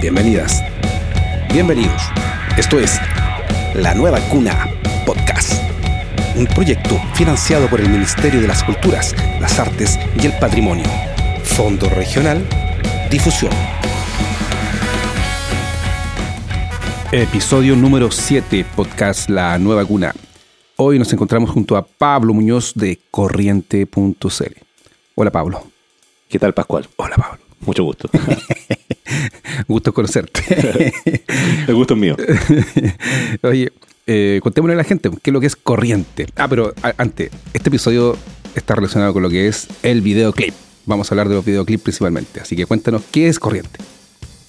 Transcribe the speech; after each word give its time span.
Bienvenidas. 0.00 0.62
Bienvenidos. 1.52 2.00
Esto 2.56 2.78
es 2.78 3.00
La 3.74 3.94
Nueva 3.94 4.20
Cuna 4.28 4.68
Podcast. 5.04 5.54
Un 6.36 6.46
proyecto 6.46 7.00
financiado 7.14 7.68
por 7.68 7.80
el 7.80 7.88
Ministerio 7.88 8.40
de 8.40 8.46
las 8.46 8.62
Culturas, 8.62 9.12
las 9.40 9.58
Artes 9.58 9.98
y 10.22 10.26
el 10.26 10.32
Patrimonio. 10.38 10.84
Fondo 11.42 11.88
Regional 11.88 12.46
Difusión. 13.10 13.50
Episodio 17.10 17.74
número 17.74 18.12
7, 18.12 18.66
podcast 18.76 19.28
La 19.28 19.58
Nueva 19.58 19.84
Cuna. 19.84 20.14
Hoy 20.76 21.00
nos 21.00 21.12
encontramos 21.12 21.50
junto 21.50 21.76
a 21.76 21.84
Pablo 21.84 22.34
Muñoz 22.34 22.72
de 22.76 23.00
corriente.cl. 23.10 24.54
Hola 25.16 25.32
Pablo. 25.32 25.64
¿Qué 26.28 26.38
tal, 26.38 26.54
Pascual? 26.54 26.88
Hola 26.94 27.16
Pablo. 27.16 27.40
Mucho 27.62 27.82
gusto. 27.82 28.08
gusto 29.68 29.92
conocerte. 29.92 30.92
El 31.68 31.74
gusto 31.74 31.94
es 31.94 32.00
mío. 32.00 32.16
Oye, 33.42 33.70
eh, 34.06 34.40
contémosle 34.42 34.72
a 34.74 34.76
la 34.78 34.84
gente 34.84 35.10
qué 35.22 35.30
es 35.30 35.32
lo 35.32 35.40
que 35.40 35.46
es 35.46 35.54
corriente. 35.54 36.26
Ah, 36.36 36.48
pero 36.48 36.74
antes, 36.96 37.30
este 37.52 37.68
episodio 37.68 38.16
está 38.54 38.74
relacionado 38.74 39.12
con 39.12 39.22
lo 39.22 39.30
que 39.30 39.46
es 39.46 39.68
el 39.82 40.00
videoclip. 40.00 40.54
Vamos 40.86 41.10
a 41.10 41.14
hablar 41.14 41.28
de 41.28 41.34
los 41.34 41.44
videoclips 41.44 41.82
principalmente. 41.82 42.40
Así 42.40 42.56
que 42.56 42.64
cuéntanos, 42.64 43.02
¿qué 43.12 43.28
es 43.28 43.38
corriente? 43.38 43.78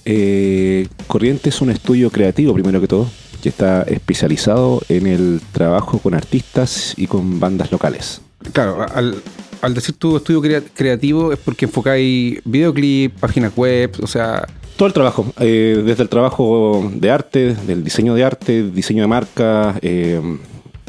Eh, 0.06 0.88
corriente 1.06 1.50
es 1.50 1.60
un 1.60 1.70
estudio 1.70 2.10
creativo, 2.10 2.54
primero 2.54 2.80
que 2.80 2.88
todo, 2.88 3.10
que 3.42 3.50
está 3.50 3.82
especializado 3.82 4.80
en 4.88 5.06
el 5.06 5.42
trabajo 5.52 5.98
con 5.98 6.14
artistas 6.14 6.94
y 6.96 7.06
con 7.06 7.38
bandas 7.38 7.70
locales. 7.70 8.22
Claro, 8.54 8.86
al, 8.94 9.22
al 9.60 9.74
decir 9.74 9.94
tu 9.96 10.16
estudio 10.16 10.40
creativo 10.74 11.32
es 11.32 11.38
porque 11.38 11.66
enfocáis 11.66 12.40
videoclip, 12.44 13.18
páginas 13.20 13.54
web, 13.54 13.92
o 14.02 14.06
sea... 14.06 14.46
Todo 14.80 14.86
el 14.86 14.94
trabajo, 14.94 15.26
eh, 15.38 15.82
desde 15.84 16.04
el 16.04 16.08
trabajo 16.08 16.90
de 16.94 17.10
arte, 17.10 17.54
del 17.54 17.84
diseño 17.84 18.14
de 18.14 18.24
arte, 18.24 18.62
diseño 18.62 19.02
de 19.02 19.08
marca, 19.08 19.78
eh, 19.82 20.18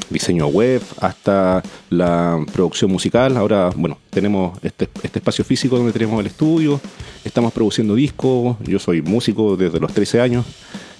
diseño 0.09 0.47
web, 0.47 0.81
hasta 1.01 1.61
la 1.89 2.39
producción 2.53 2.89
musical. 2.89 3.35
Ahora, 3.35 3.69
bueno, 3.75 3.97
tenemos 4.09 4.57
este, 4.63 4.87
este, 5.03 5.19
espacio 5.19 5.43
físico 5.43 5.75
donde 5.75 5.91
tenemos 5.91 6.21
el 6.21 6.27
estudio, 6.27 6.79
estamos 7.25 7.51
produciendo 7.51 7.93
discos, 7.93 8.55
yo 8.63 8.79
soy 8.79 9.01
músico 9.01 9.57
desde 9.57 9.81
los 9.81 9.91
13 9.91 10.21
años 10.21 10.45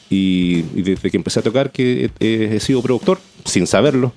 y, 0.10 0.64
desde 0.64 1.10
que 1.10 1.16
empecé 1.16 1.40
a 1.40 1.44
tocar 1.44 1.72
que 1.72 2.12
he 2.20 2.60
sido 2.60 2.82
productor, 2.82 3.20
sin 3.46 3.68
saberlo, 3.68 4.12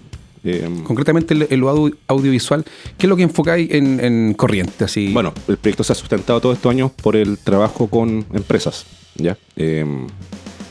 Em, 0.45 0.83
Concretamente 0.83 1.35
el, 1.35 1.65
audiovisual, 2.07 2.65
¿qué 2.99 3.07
es 3.07 3.09
lo 3.09 3.17
que 3.17 3.23
enfocáis 3.23 3.71
en, 3.73 4.35
corriente? 4.35 4.85
Así? 4.85 5.13
Bueno, 5.13 5.33
el 5.49 5.57
proyecto 5.57 5.85
se 5.85 5.93
ha 5.93 5.97
sustentado 5.97 6.41
todos 6.41 6.57
estos 6.57 6.71
años 6.71 6.91
por 6.91 7.17
el 7.17 7.39
trabajo 7.39 7.89
con 7.89 8.25
empresas. 8.33 8.87
¿ya? 9.17 9.37
Em, 9.57 10.07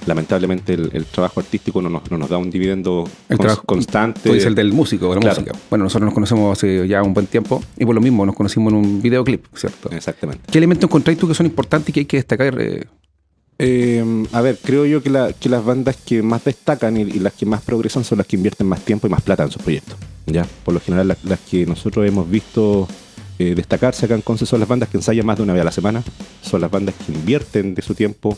lamentablemente 0.05 0.73
el, 0.73 1.05
trabajo 1.05 1.39
artístico 1.39 1.81
no 1.81 1.89
nos, 1.89 2.29
da 2.29 2.37
un 2.37 2.49
dividendo 2.49 3.09
constante. 3.65 4.21
Tú 4.23 4.33
el 4.33 4.55
del 4.55 4.73
músico, 4.73 5.13
la 5.15 5.21
música. 5.21 5.51
Bueno, 5.69 5.85
nosotros 5.85 6.05
nos 6.05 6.13
conocemos 6.13 6.57
hace 6.57 6.87
ya 6.87 7.01
un 7.01 7.13
buen 7.13 7.27
tiempo 7.27 7.63
y 7.77 7.85
por 7.85 7.95
lo 7.95 8.01
mismo 8.01 8.25
nos 8.25 8.35
conocimos 8.35 8.71
en 8.73 8.79
un 8.79 9.01
videoclip, 9.01 9.45
¿cierto? 9.55 9.89
Exactamente. 9.91 10.43
¿Qué 10.51 10.57
elementos 10.57 10.87
encontráis 10.89 11.17
tú 11.17 11.27
que 11.27 11.33
son 11.33 11.45
importantes 11.45 11.89
y 11.89 11.93
que 11.93 11.99
hay 12.01 12.05
que 12.05 12.17
destacar? 12.17 12.59
Eh, 12.61 12.85
eh, 13.65 14.25
a 14.31 14.41
ver, 14.41 14.57
creo 14.61 14.85
yo 14.85 15.01
que, 15.01 15.09
las 15.09 15.65
bandas 15.65 15.95
que 15.95 16.21
más 16.21 16.43
destacan 16.43 16.97
y, 16.97 17.05
las 17.05 17.33
que 17.33 17.45
más 17.45 17.61
progresan 17.61 18.03
son 18.03 18.17
las 18.17 18.27
que 18.27 18.35
invierten 18.35 18.67
más 18.67 18.81
tiempo 18.81 19.07
y 19.07 19.09
más 19.09 19.21
plata 19.21 19.43
en 19.43 19.51
sus 19.51 19.61
proyectos. 19.61 19.95
¿ya? 20.25 20.45
Por 20.65 20.73
lo 20.73 20.79
general, 20.79 21.15
las, 21.23 21.39
que 21.39 21.65
nosotros 21.65 22.05
hemos 22.07 22.29
visto 22.29 22.87
eh, 23.39 23.53
destacarse 23.55 24.05
acá 24.05 24.15
en 24.15 24.21
Conce 24.21 24.45
son 24.45 24.59
las 24.59 24.69
bandas 24.69 24.89
que 24.89 24.97
ensayan 24.97 25.25
más 25.25 25.37
de 25.37 25.43
una 25.43 25.53
vez 25.53 25.61
a 25.61 25.65
la 25.65 25.71
semana, 25.71 26.03
son 26.41 26.61
las 26.61 26.69
bandas 26.69 26.95
que 27.05 27.13
invierten 27.13 27.73
de 27.73 27.81
su 27.81 27.95
tiempo 27.95 28.37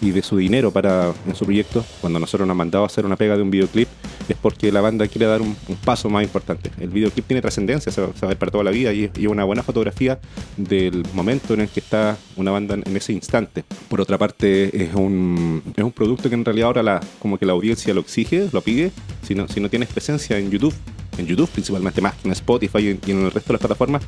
y 0.00 0.10
de 0.10 0.22
su 0.22 0.36
dinero 0.36 0.70
para 0.72 1.12
en 1.26 1.34
su 1.34 1.44
proyecto. 1.44 1.84
Cuando 2.00 2.18
nosotros 2.18 2.46
nos 2.46 2.54
han 2.54 2.58
mandado 2.58 2.84
a 2.84 2.86
hacer 2.86 3.04
una 3.04 3.16
pega 3.16 3.36
de 3.36 3.42
un 3.42 3.50
videoclip, 3.50 3.88
es 4.28 4.36
porque 4.40 4.72
la 4.72 4.80
banda 4.80 5.06
quiere 5.08 5.26
dar 5.26 5.42
un, 5.42 5.56
paso 5.84 6.08
más 6.10 6.24
importante. 6.24 6.70
El 6.80 6.88
videoclip 6.88 7.26
tiene 7.26 7.40
trascendencia, 7.40 7.92
se, 7.92 8.00
va 8.00 8.12
a 8.20 8.26
ver 8.26 8.38
para 8.38 8.50
toda 8.50 8.64
la 8.64 8.70
vida 8.70 8.92
y, 8.92 9.10
y, 9.16 9.26
una 9.26 9.44
buena 9.44 9.62
fotografía 9.62 10.18
del 10.56 11.04
momento 11.12 11.54
en 11.54 11.62
el 11.62 11.68
que 11.68 11.80
está 11.80 12.16
una 12.36 12.50
banda 12.50 12.74
en 12.74 12.96
ese 12.96 13.12
instante. 13.12 13.64
Por 13.88 14.00
otra 14.00 14.18
parte, 14.18 14.84
es 14.84 14.94
un, 14.94 15.62
es 15.76 15.84
un 15.84 15.92
producto 15.92 16.28
que 16.28 16.34
en 16.34 16.44
realidad 16.44 16.66
ahora 16.68 16.82
la, 16.82 17.00
como 17.18 17.38
que 17.38 17.46
la 17.46 17.52
audiencia 17.52 17.94
lo 17.94 18.00
exige, 18.00 18.48
lo 18.52 18.60
pide. 18.62 18.90
Si 19.22 19.34
no, 19.34 19.48
si 19.48 19.60
no 19.60 19.68
tienes 19.68 19.88
presencia 19.88 20.38
en 20.38 20.50
YouTube, 20.50 20.74
en 21.18 21.26
YouTube 21.26 21.50
principalmente 21.50 22.00
más 22.00 22.14
que 22.14 22.28
en 22.28 22.32
Spotify 22.32 22.98
y 23.06 23.10
en 23.10 23.24
el 23.24 23.30
resto 23.30 23.48
de 23.48 23.54
las 23.54 23.60
plataformas, 23.60 24.02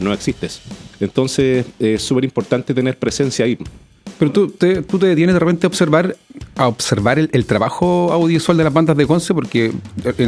no 0.00 0.12
existes. 0.12 0.62
Entonces 1.00 1.66
es 1.78 2.02
súper 2.02 2.24
importante 2.24 2.74
tener 2.74 2.98
presencia 2.98 3.44
ahí. 3.44 3.58
Pero 4.22 4.30
tú 4.30 4.50
te, 4.50 4.82
tú 4.82 5.00
te 5.00 5.06
detienes 5.06 5.34
de 5.34 5.40
repente 5.40 5.66
a 5.66 5.68
observar, 5.68 6.16
a 6.54 6.68
observar 6.68 7.18
el, 7.18 7.44
trabajo 7.44 8.12
audiovisual 8.12 8.56
de 8.56 8.62
las 8.62 8.72
bandas 8.72 8.96
de 8.96 9.04
Conce, 9.04 9.34
porque 9.34 9.72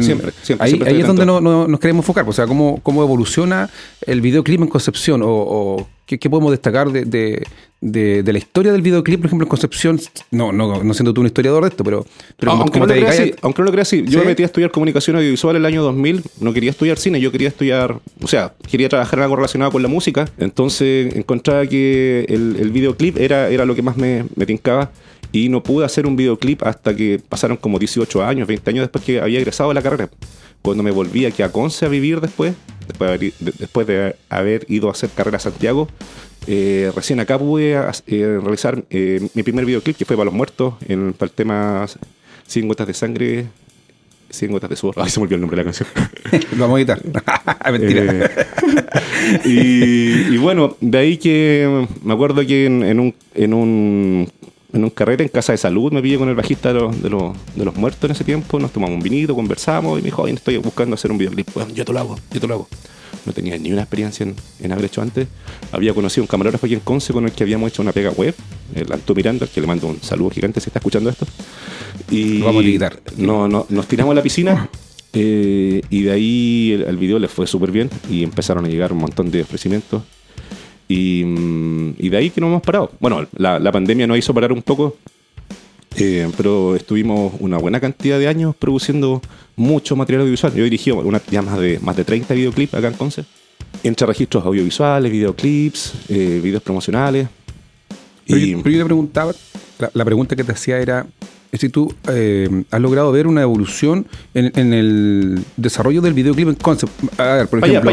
siempre, 0.01 0.33
ahí, 0.59 0.81
es 0.99 1.07
donde 1.07 1.25
nos 1.25 1.79
queremos 1.79 2.03
enfocar. 2.03 2.27
O 2.27 2.33
sea, 2.33 2.45
cómo, 2.45 2.81
cómo 2.83 3.01
evoluciona 3.01 3.69
el 4.01 4.19
videoclip 4.19 4.59
en 4.59 4.67
Concepción 4.67 5.21
o, 5.23 5.87
qué, 6.05 6.29
podemos 6.29 6.51
destacar 6.51 6.91
de, 6.91 7.45
de, 7.81 8.31
la 8.31 8.37
historia 8.37 8.71
del 8.71 8.81
videoclip, 8.81 9.19
por 9.19 9.27
ejemplo, 9.27 9.45
en 9.45 9.49
Concepción, 9.49 9.99
no, 10.31 10.51
no, 10.51 10.83
no 10.83 10.93
siendo 10.93 11.13
tú 11.13 11.21
un 11.21 11.27
historiador 11.27 11.63
de 11.63 11.69
esto, 11.69 11.83
pero, 11.83 12.05
pero 12.37 12.51
aunque, 12.53 12.79
no 12.79 12.85
lo 12.85 12.93
creas 12.93 13.31
aunque 13.41 13.61
no 13.61 13.65
lo 13.65 13.71
creas 13.71 13.87
así, 13.87 14.03
yo 14.07 14.19
me 14.19 14.25
metí 14.25 14.43
a 14.43 14.45
estudiar 14.47 14.71
comunicación 14.71 15.15
audiovisual 15.15 15.55
el 15.55 15.65
año 15.65 15.83
2000, 15.83 16.23
no 16.41 16.53
quería 16.53 16.71
estudiar 16.71 16.97
cine, 16.97 17.19
yo 17.19 17.31
quería 17.31 17.47
estudiar, 17.47 17.99
o 18.21 18.27
sea, 18.27 18.53
quería 18.69 18.89
trabajar 18.89 19.19
en 19.19 19.23
algo 19.23 19.35
relacionado 19.35 19.71
con 19.71 19.81
la 19.81 19.87
música, 19.87 20.29
entonces 20.37 21.15
encontraba 21.15 21.65
que 21.67 22.25
el, 22.29 22.57
el 22.59 22.71
videoclip 22.71 23.17
era, 23.17 23.49
era 23.49 23.65
lo 23.65 23.75
que 23.75 23.81
más 23.81 23.97
me, 23.97 24.25
me 24.35 24.45
tincaba 24.45 24.91
y 25.31 25.49
no 25.49 25.61
pude 25.61 25.85
hacer 25.85 26.07
un 26.07 26.15
videoclip 26.15 26.63
hasta 26.63 26.95
que 26.95 27.19
pasaron 27.27 27.57
como 27.57 27.77
18 27.77 28.23
años, 28.23 28.47
20 28.47 28.69
años 28.69 28.83
después 28.83 29.03
que 29.03 29.19
había 29.19 29.39
egresado 29.39 29.69
de 29.69 29.75
la 29.75 29.81
carrera. 29.81 30.09
Cuando 30.65 30.81
me 30.81 30.89
volví 30.89 31.27
aquí 31.27 31.43
a 31.43 31.51
Conce 31.51 31.85
a 31.85 31.89
vivir 31.89 32.19
después, 32.21 32.55
después 32.87 33.07
de 33.07 33.13
haber, 33.13 33.33
después 33.59 33.85
de 33.85 34.15
haber 34.29 34.65
ido 34.67 34.87
a 34.87 34.93
hacer 34.93 35.11
carrera 35.11 35.37
a 35.37 35.39
Santiago, 35.39 35.87
eh, 36.47 36.91
recién 36.95 37.19
acá 37.19 37.37
pude 37.37 37.73
eh, 38.07 38.39
realizar 38.41 38.83
eh, 38.89 39.29
mi 39.35 39.43
primer 39.43 39.63
videoclip 39.63 39.95
que 39.95 40.05
fue 40.05 40.15
para 40.15 40.25
los 40.25 40.33
muertos, 40.33 40.73
en, 40.87 41.13
para 41.13 41.29
el 41.29 41.35
tema 41.35 41.85
100 42.47 42.67
gotas 42.67 42.87
de 42.87 42.95
sangre, 42.95 43.45
100 44.31 44.53
gotas 44.53 44.71
de 44.71 44.75
sudor. 44.75 44.95
Ay, 44.97 45.11
se 45.11 45.19
me 45.19 45.25
olvidó 45.25 45.35
el 45.35 45.41
nombre 45.41 45.55
de 45.55 45.65
la 45.65 45.71
canción. 45.71 45.87
Lo 46.57 46.67
vamos 46.67 46.77
a 46.77 46.79
editar. 46.79 46.99
Mentira. 47.71 48.31
y, 49.45 50.35
bueno, 50.37 50.77
de 50.81 50.97
ahí 50.97 51.17
que 51.17 51.87
me 52.01 52.13
acuerdo 52.15 52.43
que 52.43 52.65
en, 52.65 52.99
un, 52.99 53.13
en 53.35 53.53
un 53.53 54.31
en 54.75 54.83
un 54.83 54.91
carrera 54.91 55.23
en 55.23 55.29
casa 55.29 55.53
de 55.53 55.57
salud 55.57 55.91
me 55.91 56.01
pillé 56.01 56.17
con 56.17 56.29
el 56.29 56.35
bajista 56.35 56.71
de 56.71 56.79
los, 56.79 57.01
de, 57.01 57.09
los, 57.65 57.75
muertos 57.75 58.03
en 58.03 58.11
ese 58.11 58.23
tiempo, 58.23 58.59
nos 58.59 58.71
tomamos 58.71 58.95
un 58.95 59.01
vinito, 59.01 59.33
conversamos 59.33 59.97
y 59.97 60.01
me 60.01 60.07
dijo, 60.07 60.21
oye, 60.21 60.33
estoy 60.33 60.57
buscando 60.57 60.93
hacer 60.93 61.11
un 61.11 61.17
videoclip. 61.17 61.49
Bueno, 61.53 61.73
yo 61.73 61.83
te 61.85 61.93
lo 61.93 61.99
hago, 61.99 62.19
yo 62.31 62.39
te 62.39 62.47
lo 62.47 62.53
hago 62.53 62.67
no 63.25 63.33
tenía 63.33 63.57
ni 63.57 63.71
una 63.71 63.81
experiencia 63.81 64.25
en, 64.61 64.71
haber 64.71 64.85
hecho 64.85 65.01
antes. 65.01 65.27
Había 65.71 65.93
conocido 65.93 66.23
un 66.23 66.27
camarógrafo 66.27 66.65
aquí 66.65 66.75
en 66.75 66.81
Conce 66.81 67.13
con 67.13 67.25
el 67.25 67.31
que 67.31 67.43
habíamos 67.43 67.69
hecho 67.69 67.81
una 67.81 67.91
pega 67.91 68.11
web, 68.11 68.35
el 68.73 68.91
Anto 68.91 69.15
Miranda, 69.15 69.47
que 69.47 69.61
le 69.61 69.67
mando 69.67 69.87
un 69.87 70.01
saludo 70.01 70.29
gigante 70.29 70.59
si 70.59 70.69
está 70.69 70.79
escuchando 70.79 71.09
esto. 71.09 71.25
Y 72.09 72.39
vamos 72.41 72.63
a 72.63 72.67
editar. 72.67 72.99
No, 73.17 73.47
no, 73.47 73.65
nos 73.69 73.87
tiramos 73.87 74.11
a 74.11 74.15
la 74.15 74.23
piscina 74.23 74.69
eh, 75.13 75.81
y 75.89 76.03
de 76.03 76.11
ahí 76.11 76.83
el, 76.87 76.97
video 76.97 77.19
le 77.19 77.27
fue 77.27 77.47
súper 77.47 77.71
bien 77.71 77.89
y 78.09 78.23
empezaron 78.23 78.65
a 78.65 78.67
llegar 78.67 78.91
un 78.91 78.99
montón 78.99 79.31
de 79.31 79.41
ofrecimientos. 79.41 80.03
Y, 80.87 81.23
mm, 81.25 81.95
de 81.97 82.17
ahí 82.17 82.29
que 82.29 82.41
no 82.41 82.47
hemos 82.47 82.61
parado. 82.61 82.91
Bueno, 82.99 83.25
la, 83.37 83.59
la 83.59 83.71
pandemia 83.71 84.07
nos 84.07 84.17
hizo 84.17 84.33
parar 84.33 84.51
un 84.51 84.61
poco, 84.61 84.95
eh, 85.97 86.29
pero 86.35 86.75
estuvimos 86.75 87.33
una 87.39 87.57
buena 87.57 87.79
cantidad 87.79 88.19
de 88.19 88.27
años 88.27 88.55
produciendo 88.55 89.21
mucho 89.55 89.95
material 89.95 90.21
audiovisual. 90.21 90.53
Yo 90.53 90.63
dirigí 90.63 90.91
una, 90.91 91.21
ya 91.29 91.41
más 91.41 91.57
de, 91.59 91.79
más 91.79 91.95
de 91.95 92.03
30 92.03 92.33
videoclips 92.33 92.73
acá 92.73 92.87
en 92.87 92.93
Conce. 92.95 93.25
Entre 93.83 94.05
registros 94.05 94.45
audiovisuales, 94.45 95.11
videoclips, 95.11 95.93
eh, 96.09 96.39
videos 96.43 96.63
promocionales. 96.63 97.27
Pero, 98.27 98.39
y, 98.39 98.51
yo, 98.51 98.61
te 98.63 98.85
preguntaba, 98.85 99.33
la, 99.93 100.05
pregunta 100.05 100.35
que 100.35 100.43
te 100.43 100.51
hacía 100.51 100.79
era, 100.79 101.05
si 101.57 101.69
tú 101.69 101.93
eh, 102.09 102.63
has 102.71 102.81
logrado 102.81 103.11
ver 103.11 103.27
una 103.27 103.41
evolución 103.41 104.07
en, 104.33 104.73
el 104.73 105.43
desarrollo 105.57 106.01
del 106.01 106.13
videoclip 106.13 106.49
en 106.49 106.55
concept. 106.55 106.91
A 107.19 107.35
ver, 107.35 107.47
por 107.47 107.63
ejemplo, 107.63 107.91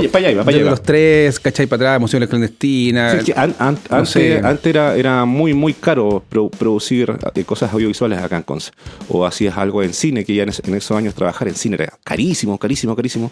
los 0.70 0.82
tres, 0.82 1.38
¿cachai? 1.38 1.67
Para 1.67 1.82
atrás, 1.82 1.97
emociones 1.97 2.29
clandestinas. 2.29 3.25
antes, 3.37 4.17
era, 4.67 4.97
era 4.97 5.25
muy, 5.25 5.55
muy 5.55 5.75
caro 5.75 6.23
producir 6.59 7.14
eh, 7.35 7.44
cosas 7.44 7.73
audiovisuales 7.73 8.19
acá 8.19 8.37
en 8.37 8.43
Conce. 8.43 8.73
O 9.09 9.26
hacías 9.26 9.56
algo 9.56 9.82
en 9.82 9.93
cine, 9.93 10.25
que 10.25 10.35
ya 10.35 10.43
en, 10.44 10.49
esos 10.75 10.97
años 10.97 11.14
trabajar 11.14 11.49
en 11.49 11.55
cine 11.55 11.76
era 11.76 11.93
carísimo, 12.05 12.59
carísimo, 12.59 12.97
carísimo. 12.97 13.31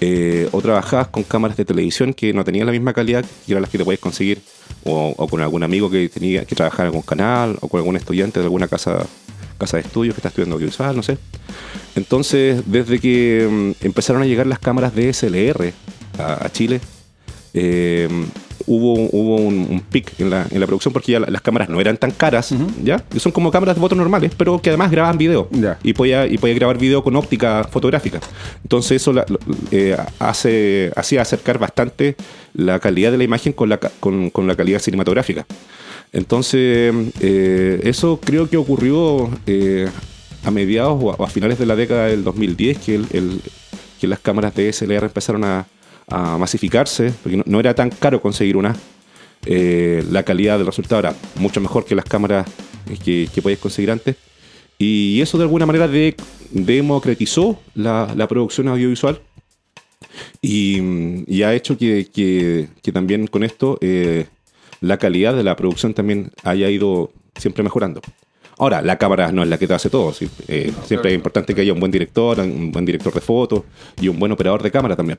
Eh, 0.00 0.48
o 0.52 0.60
trabajabas 0.60 1.08
con 1.08 1.24
cámaras 1.24 1.56
de 1.56 1.64
televisión 1.64 2.14
que 2.14 2.32
no 2.32 2.44
tenían 2.44 2.66
la 2.66 2.72
misma 2.72 2.92
calidad 2.92 3.24
que 3.24 3.52
eran 3.52 3.62
las 3.62 3.70
que 3.70 3.78
te 3.78 3.84
podías 3.84 4.00
conseguir, 4.00 4.40
o, 4.84 5.12
o, 5.16 5.26
con 5.26 5.40
algún 5.40 5.64
amigo 5.64 5.90
que 5.90 6.08
tenía 6.08 6.44
que 6.44 6.54
trabajar 6.54 6.82
en 6.82 6.86
algún 6.88 7.02
canal, 7.02 7.56
o 7.60 7.68
con 7.68 7.78
algún 7.78 7.96
estudiante 7.96 8.38
de 8.38 8.44
alguna 8.44 8.68
casa 8.68 9.06
casa 9.56 9.76
de 9.76 9.82
estudios 9.82 10.14
que 10.14 10.20
está 10.20 10.28
estudiando 10.28 10.56
audiovisual, 10.56 10.94
no 10.94 11.02
sé. 11.02 11.18
Entonces, 11.94 12.62
desde 12.66 12.98
que 12.98 13.74
mm, 13.80 13.84
empezaron 13.84 14.22
a 14.22 14.26
llegar 14.26 14.46
las 14.46 14.58
cámaras 14.58 14.94
DSLR 14.94 15.72
a, 16.18 16.46
a 16.46 16.50
Chile, 16.50 16.80
eh, 17.54 18.08
hubo, 18.66 18.94
hubo 19.12 19.36
un, 19.36 19.82
pic 19.90 20.12
en 20.18 20.30
la, 20.30 20.46
en 20.50 20.60
la, 20.60 20.66
producción 20.66 20.92
porque 20.92 21.12
ya 21.12 21.20
las 21.20 21.40
cámaras 21.40 21.68
no 21.68 21.80
eran 21.80 21.96
tan 21.96 22.10
caras, 22.10 22.54
¿ya? 22.82 23.02
son 23.16 23.32
como 23.32 23.50
cámaras 23.50 23.76
de 23.76 23.80
fotos 23.80 23.96
normales, 23.96 24.32
pero 24.36 24.60
que 24.60 24.70
además 24.70 24.90
graban 24.90 25.16
video. 25.16 25.48
Y, 25.82 25.92
podía, 25.92 26.26
y 26.26 26.38
podía 26.38 26.54
grabar 26.54 26.78
video 26.78 27.02
con 27.02 27.16
óptica 27.16 27.64
fotográfica. 27.64 28.20
Entonces 28.62 29.02
eso 29.02 29.14
eh, 29.70 29.96
hace, 30.18 30.92
hacía 30.96 31.22
acercar 31.22 31.58
bastante 31.58 32.16
la 32.54 32.78
calidad 32.78 33.12
de 33.12 33.18
la 33.18 33.24
imagen 33.24 33.52
con 33.52 33.68
la, 33.68 33.78
con, 33.78 34.30
con 34.30 34.46
la 34.46 34.56
calidad 34.56 34.80
cinematográfica. 34.80 35.46
Entonces, 36.12 36.94
eh, 37.20 37.80
eso 37.84 38.20
creo 38.22 38.48
que 38.48 38.56
ocurrió 38.56 39.30
eh, 39.46 39.88
a 40.44 40.50
mediados 40.50 40.98
o 41.02 41.22
a, 41.22 41.28
finales 41.28 41.58
de 41.58 41.66
la 41.66 41.76
década 41.76 42.06
del 42.06 42.24
2010, 42.24 42.78
que, 42.78 43.00
que 44.00 44.06
las 44.06 44.20
cámaras 44.20 44.54
de 44.54 44.72
SLR 44.72 45.04
empezaron 45.04 45.44
a, 45.44 45.66
masificarse, 46.38 47.12
porque 47.20 47.42
no, 47.44 47.58
era 47.58 47.74
tan 47.74 47.90
caro 47.90 48.22
conseguir 48.22 48.56
una. 48.56 48.76
Eh, 49.44 50.04
la 50.10 50.22
calidad 50.22 50.56
del 50.56 50.66
resultado 50.66 51.00
era 51.00 51.14
mucho 51.34 51.60
mejor 51.60 51.84
que 51.84 51.96
las 51.96 52.04
cámaras 52.04 52.46
que, 53.04 53.28
que 53.34 53.42
podías 53.42 53.58
conseguir 53.58 53.90
antes. 53.90 54.14
Y 54.78 55.20
eso 55.20 55.36
de 55.36 55.44
alguna 55.44 55.66
manera 55.66 55.88
democratizó 56.50 57.60
la, 57.74 58.26
producción 58.28 58.68
audiovisual 58.68 59.20
y, 60.40 61.42
ha 61.42 61.54
hecho 61.54 61.76
que, 61.76 62.68
también 62.92 63.26
con 63.26 63.42
esto 63.42 63.78
la 64.86 64.98
calidad 64.98 65.34
de 65.34 65.44
la 65.44 65.56
producción 65.56 65.94
también 65.94 66.30
haya 66.44 66.70
ido 66.70 67.10
siempre 67.36 67.62
mejorando. 67.62 68.00
Ahora, 68.58 68.80
la 68.80 68.96
cámara 68.96 69.30
no 69.32 69.42
es 69.42 69.48
la 69.48 69.58
que 69.58 69.66
te 69.66 69.74
hace 69.74 69.90
todo. 69.90 70.14
Eh, 70.48 70.72
siempre 70.86 71.10
es 71.10 71.16
importante 71.16 71.54
que 71.54 71.60
haya 71.60 71.74
un 71.74 71.80
buen 71.80 71.92
director, 71.92 72.40
un 72.40 72.72
buen 72.72 72.86
director 72.86 73.12
de 73.12 73.20
fotos 73.20 73.62
y 74.00 74.08
un 74.08 74.18
buen 74.18 74.32
operador 74.32 74.62
de 74.62 74.70
cámara 74.70 74.96
también. 74.96 75.18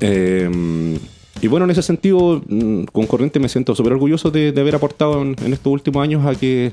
Eh, 0.00 0.98
y 1.42 1.46
bueno, 1.46 1.64
en 1.64 1.72
ese 1.72 1.82
sentido, 1.82 2.42
mm, 2.46 2.84
con 2.84 3.06
Corriente 3.06 3.38
me 3.38 3.50
siento 3.50 3.74
súper 3.74 3.92
orgulloso 3.92 4.30
de, 4.30 4.48
haber 4.48 4.76
aportado 4.76 5.20
en, 5.20 5.36
estos 5.52 5.72
últimos 5.72 6.02
años 6.02 6.24
a 6.24 6.34
que, 6.34 6.72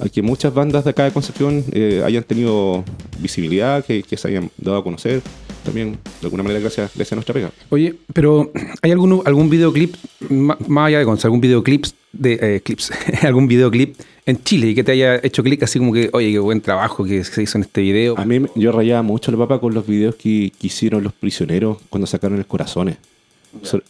a 0.00 0.08
que 0.10 0.20
muchas 0.20 0.52
bandas 0.52 0.84
de 0.84 0.90
acá 0.90 1.04
de 1.04 1.12
Concepción 1.12 1.64
eh, 1.72 2.02
hayan 2.04 2.24
tenido 2.24 2.84
visibilidad, 3.18 3.82
que, 3.82 4.02
que 4.02 4.18
se 4.18 4.28
hayan 4.28 4.50
dado 4.58 4.76
a 4.78 4.84
conocer 4.84 5.22
también, 5.62 5.92
de 5.92 6.26
alguna 6.26 6.42
manera, 6.42 6.60
gracias, 6.60 6.92
gracias 6.94 7.12
a 7.12 7.16
nuestra 7.16 7.34
pega. 7.34 7.50
Oye, 7.70 7.94
pero 8.12 8.50
¿hay 8.82 8.90
algún, 8.90 9.22
algún 9.24 9.48
videoclip, 9.50 9.94
más, 10.28 10.58
allá 10.86 10.98
de 10.98 11.04
Gonzalo, 11.04 11.28
algún 11.28 11.40
videoclip 11.40 11.86
de 12.12 12.38
eh, 12.40 12.60
clips, 12.60 12.90
algún 13.22 13.46
videoclip 13.46 13.96
en 14.26 14.42
Chile 14.42 14.68
y 14.68 14.74
que 14.74 14.84
te 14.84 14.92
haya 14.92 15.16
hecho 15.16 15.42
clic 15.42 15.62
así 15.62 15.78
como 15.78 15.92
que, 15.92 16.10
oye, 16.12 16.32
qué 16.32 16.38
buen 16.38 16.60
trabajo 16.60 17.04
que 17.04 17.24
se 17.24 17.42
hizo 17.42 17.58
en 17.58 17.62
este 17.62 17.80
video? 17.80 18.18
A 18.18 18.24
mí 18.24 18.42
yo 18.54 18.72
rayaba 18.72 19.02
mucho 19.02 19.30
la 19.32 19.38
papa 19.38 19.60
con 19.60 19.74
los 19.74 19.86
videos 19.86 20.14
que, 20.16 20.52
que 20.58 20.66
hicieron 20.66 21.02
los 21.02 21.12
prisioneros 21.12 21.78
cuando 21.88 22.06
sacaron 22.06 22.38
el 22.38 22.46
Corazones 22.46 22.96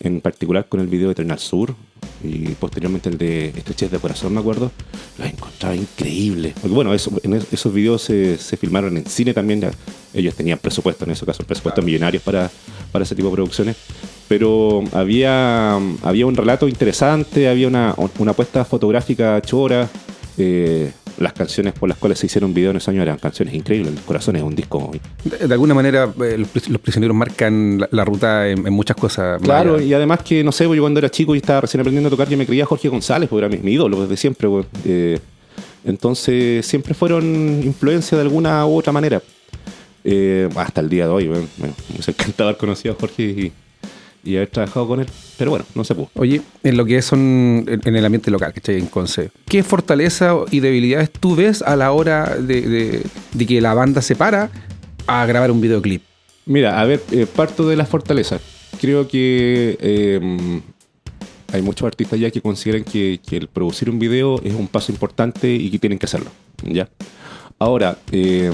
en 0.00 0.20
particular 0.20 0.66
con 0.68 0.80
el 0.80 0.86
video 0.86 1.08
de 1.08 1.12
Eternal 1.12 1.38
Sur 1.38 1.74
y 2.24 2.48
posteriormente 2.54 3.08
el 3.08 3.18
de 3.18 3.48
Estrechez 3.48 3.90
de 3.90 3.98
Corazón, 3.98 4.34
me 4.34 4.40
acuerdo, 4.40 4.70
los 5.18 5.28
encontraba 5.28 5.74
increíbles. 5.74 6.54
Porque 6.54 6.74
bueno, 6.74 6.92
en 6.92 7.34
esos 7.34 7.72
videos 7.72 8.02
se, 8.02 8.36
filmaron 8.36 8.96
en 8.96 9.06
cine 9.06 9.34
también, 9.34 9.68
ellos 10.14 10.34
tenían 10.34 10.58
presupuesto 10.58 11.04
en 11.04 11.12
ese 11.12 11.26
caso, 11.26 11.44
presupuestos 11.44 11.84
millonarios 11.84 12.22
para, 12.22 12.50
para 12.90 13.04
ese 13.04 13.14
tipo 13.14 13.28
de 13.28 13.34
producciones, 13.34 13.76
pero 14.28 14.84
había, 14.92 15.76
había 16.02 16.26
un 16.26 16.36
relato 16.36 16.68
interesante, 16.68 17.48
había 17.48 17.68
una, 17.68 17.94
una 18.18 18.32
puesta 18.32 18.64
fotográfica 18.64 19.40
chora. 19.42 19.88
Eh, 20.38 20.92
las 21.18 21.32
canciones 21.32 21.72
por 21.74 21.88
las 21.88 21.98
cuales 21.98 22.18
se 22.18 22.26
hicieron 22.26 22.54
video 22.54 22.70
en 22.70 22.76
esos 22.76 22.88
años 22.88 23.02
eran 23.02 23.18
canciones 23.18 23.54
increíbles. 23.54 23.94
El 23.94 24.00
corazón 24.00 24.36
es 24.36 24.42
un 24.42 24.54
disco. 24.54 24.90
De, 25.24 25.52
alguna 25.52 25.74
manera, 25.74 26.12
eh, 26.24 26.44
los 26.68 26.80
prisioneros 26.80 27.16
marcan 27.16 27.86
la, 27.90 28.04
ruta 28.04 28.48
en, 28.48 28.72
muchas 28.72 28.96
cosas. 28.96 29.40
Claro, 29.42 29.80
y 29.80 29.92
además 29.94 30.20
que, 30.22 30.42
no 30.42 30.52
sé, 30.52 30.64
yo 30.64 30.80
cuando 30.80 30.98
era 30.98 31.10
chico 31.10 31.34
y 31.34 31.38
estaba 31.38 31.62
recién 31.62 31.80
aprendiendo 31.80 32.08
a 32.08 32.10
tocar, 32.10 32.28
yo 32.28 32.36
me 32.36 32.46
creía 32.46 32.66
Jorge 32.66 32.88
González, 32.88 33.28
porque 33.28 33.46
era 33.46 33.56
mi, 33.62 33.72
ídolo 33.72 34.02
desde 34.02 34.16
siempre. 34.16 34.48
Eh, 34.84 35.18
entonces, 35.84 36.64
siempre 36.66 36.94
fueron 36.94 37.60
influencia 37.64 38.16
de 38.16 38.22
alguna 38.22 38.64
u 38.66 38.76
otra 38.76 38.92
manera. 38.92 39.22
Eh, 40.04 40.48
hasta 40.56 40.80
el 40.80 40.88
día 40.88 41.06
de 41.06 41.12
hoy, 41.12 41.28
me, 41.28 41.38
me, 41.38 41.72
encantado 42.06 42.48
haber 42.48 42.58
conocido 42.58 42.94
a 42.94 42.96
Jorge 42.98 43.22
y 43.22 43.52
y 44.24 44.36
haber 44.36 44.48
trabajado 44.48 44.86
con 44.88 45.00
él. 45.00 45.06
Pero 45.38 45.50
bueno, 45.50 45.64
no 45.74 45.84
se 45.84 45.94
pudo. 45.94 46.10
Oye, 46.14 46.42
en 46.62 46.76
lo 46.76 46.84
que 46.84 47.00
son 47.02 47.64
en 47.66 47.96
el 47.96 48.04
ambiente 48.04 48.30
local, 48.30 48.52
que 48.52 48.78
En 48.78 48.86
Conce, 48.86 49.30
¿qué 49.46 49.62
fortaleza 49.62 50.34
y 50.50 50.60
debilidades 50.60 51.10
tú 51.10 51.36
ves 51.36 51.62
a 51.62 51.76
la 51.76 51.92
hora 51.92 52.36
de, 52.36 53.02
que 53.46 53.60
la 53.60 53.74
banda 53.74 54.02
se 54.02 54.16
para 54.16 54.50
a 55.06 55.26
grabar 55.26 55.50
un 55.50 55.60
videoclip? 55.60 56.02
Mira, 56.46 56.80
a 56.80 56.84
ver, 56.84 57.02
eh, 57.10 57.26
parto 57.26 57.68
de 57.68 57.76
la 57.76 57.86
fortaleza. 57.86 58.40
Creo 58.80 59.06
que 59.06 59.76
em, 59.80 60.60
hay 61.52 61.62
muchos 61.62 61.86
artistas 61.86 62.18
ya 62.18 62.30
que 62.30 62.40
consideran 62.40 62.84
que, 62.84 63.20
que, 63.24 63.36
el 63.36 63.48
producir 63.48 63.90
un 63.90 63.98
video 63.98 64.40
es 64.42 64.54
un 64.54 64.66
paso 64.66 64.90
importante 64.90 65.52
y 65.52 65.70
que 65.70 65.78
tienen 65.78 65.98
que 65.98 66.06
hacerlo. 66.06 66.30
¿ya? 66.64 66.88
Ahora, 67.58 67.96
eh, 68.10 68.50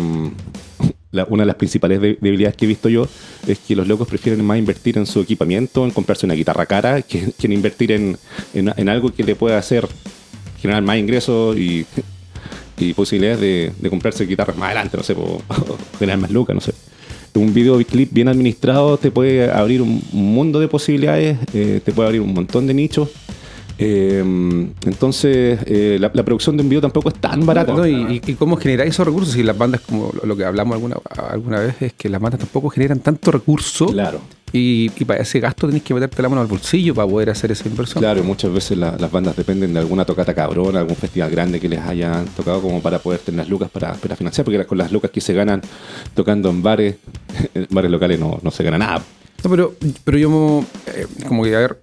una 1.28 1.42
de 1.42 1.46
las 1.46 1.56
principales 1.56 2.00
debilidades 2.00 2.56
que 2.56 2.64
he 2.64 2.68
visto 2.68 2.88
yo 2.88 3.06
es 3.46 3.58
que 3.58 3.74
los 3.76 3.86
locos 3.86 4.08
prefieren 4.08 4.44
más 4.44 4.58
invertir 4.58 4.98
en 4.98 5.06
su 5.06 5.20
equipamiento, 5.20 5.84
en 5.84 5.90
comprarse 5.90 6.26
una 6.26 6.34
guitarra 6.34 6.66
cara, 6.66 7.02
que, 7.02 7.32
en 7.42 7.52
invertir 7.52 7.92
en, 7.92 8.18
en, 8.54 8.88
algo 8.88 9.12
que 9.12 9.22
le 9.24 9.34
pueda 9.34 9.58
hacer 9.58 9.86
generar 10.60 10.82
más 10.82 10.98
ingresos 10.98 11.56
y, 11.56 11.86
y 12.78 12.94
posibilidades 12.94 13.40
de, 13.80 13.90
comprarse 13.90 14.26
guitarras 14.26 14.56
más 14.56 14.66
adelante, 14.66 14.96
no 14.96 15.02
sé, 15.02 15.14
o, 15.14 15.40
generar 15.98 16.18
más 16.20 16.30
lucas, 16.30 16.54
no 16.54 16.60
sé. 16.60 16.72
Un 17.34 17.54
videoclip 17.54 18.12
bien 18.12 18.26
administrado 18.26 18.96
te 18.96 19.10
puede 19.10 19.50
abrir 19.50 19.80
un 19.82 20.02
mundo 20.12 20.58
de 20.58 20.66
posibilidades, 20.66 21.38
eh, 21.54 21.80
te 21.84 21.92
puede 21.92 22.08
abrir 22.08 22.20
un 22.20 22.34
montón 22.34 22.66
de 22.66 22.74
nichos 22.74 23.10
Em, 23.80 24.72
entonces, 24.84 25.60
eh, 25.66 25.98
la, 26.00 26.10
producción 26.10 26.56
de 26.56 26.64
un 26.64 26.68
video 26.68 26.80
tampoco 26.80 27.10
es 27.10 27.14
tan 27.14 27.46
barata. 27.46 27.88
y, 27.88 28.20
cómo 28.34 28.56
generar 28.56 28.86
esos 28.86 29.06
recursos? 29.06 29.34
Si 29.34 29.42
las 29.44 29.56
bandas, 29.56 29.80
como 29.82 30.12
lo, 30.22 30.36
que 30.36 30.44
hablamos 30.44 30.74
alguna, 30.74 30.96
alguna 31.30 31.60
vez, 31.60 31.80
es 31.80 31.92
que 31.92 32.08
las 32.08 32.20
bandas 32.20 32.40
tampoco 32.40 32.70
generan 32.70 32.98
tanto 33.00 33.30
recurso. 33.30 33.86
Claro. 33.86 34.20
Y, 34.52 34.88
para 35.04 35.20
ese 35.20 35.40
gasto 35.40 35.66
tenés 35.66 35.82
que 35.82 35.94
meterte 35.94 36.22
la 36.22 36.28
mano 36.28 36.40
al 36.40 36.48
bolsillo 36.48 36.94
para 36.94 37.06
poder 37.06 37.30
hacer 37.30 37.52
esa 37.52 37.68
inversión. 37.68 38.00
Claro, 38.00 38.24
muchas 38.24 38.52
veces 38.52 38.78
las 38.78 39.10
bandas 39.12 39.36
dependen 39.36 39.72
de 39.74 39.80
alguna 39.80 40.04
tocata 40.04 40.34
cabrona, 40.34 40.80
algún 40.80 40.96
festival 40.96 41.30
grande 41.30 41.60
que 41.60 41.68
les 41.68 41.80
hayan 41.80 42.24
tocado 42.28 42.60
como 42.60 42.80
para 42.82 42.98
poder 42.98 43.20
tener 43.20 43.38
las 43.38 43.48
lucas 43.48 43.70
para, 43.70 43.94
financiar, 43.94 44.44
porque 44.44 44.64
con 44.66 44.78
las 44.78 44.90
lucas 44.90 45.10
que 45.10 45.20
se 45.20 45.34
ganan 45.34 45.60
tocando 46.14 46.50
en 46.50 46.62
bares, 46.62 46.96
en 47.54 47.66
bares 47.70 47.90
locales 47.90 48.18
no, 48.18 48.40
no 48.42 48.50
se 48.50 48.64
gana 48.64 48.78
nada. 48.78 49.02
No, 49.44 49.50
pero, 49.50 49.74
pero 50.02 50.18
yo 50.18 50.64
eh, 50.86 51.06
como 51.28 51.44
que, 51.44 51.54
a 51.54 51.60
ver, 51.60 51.78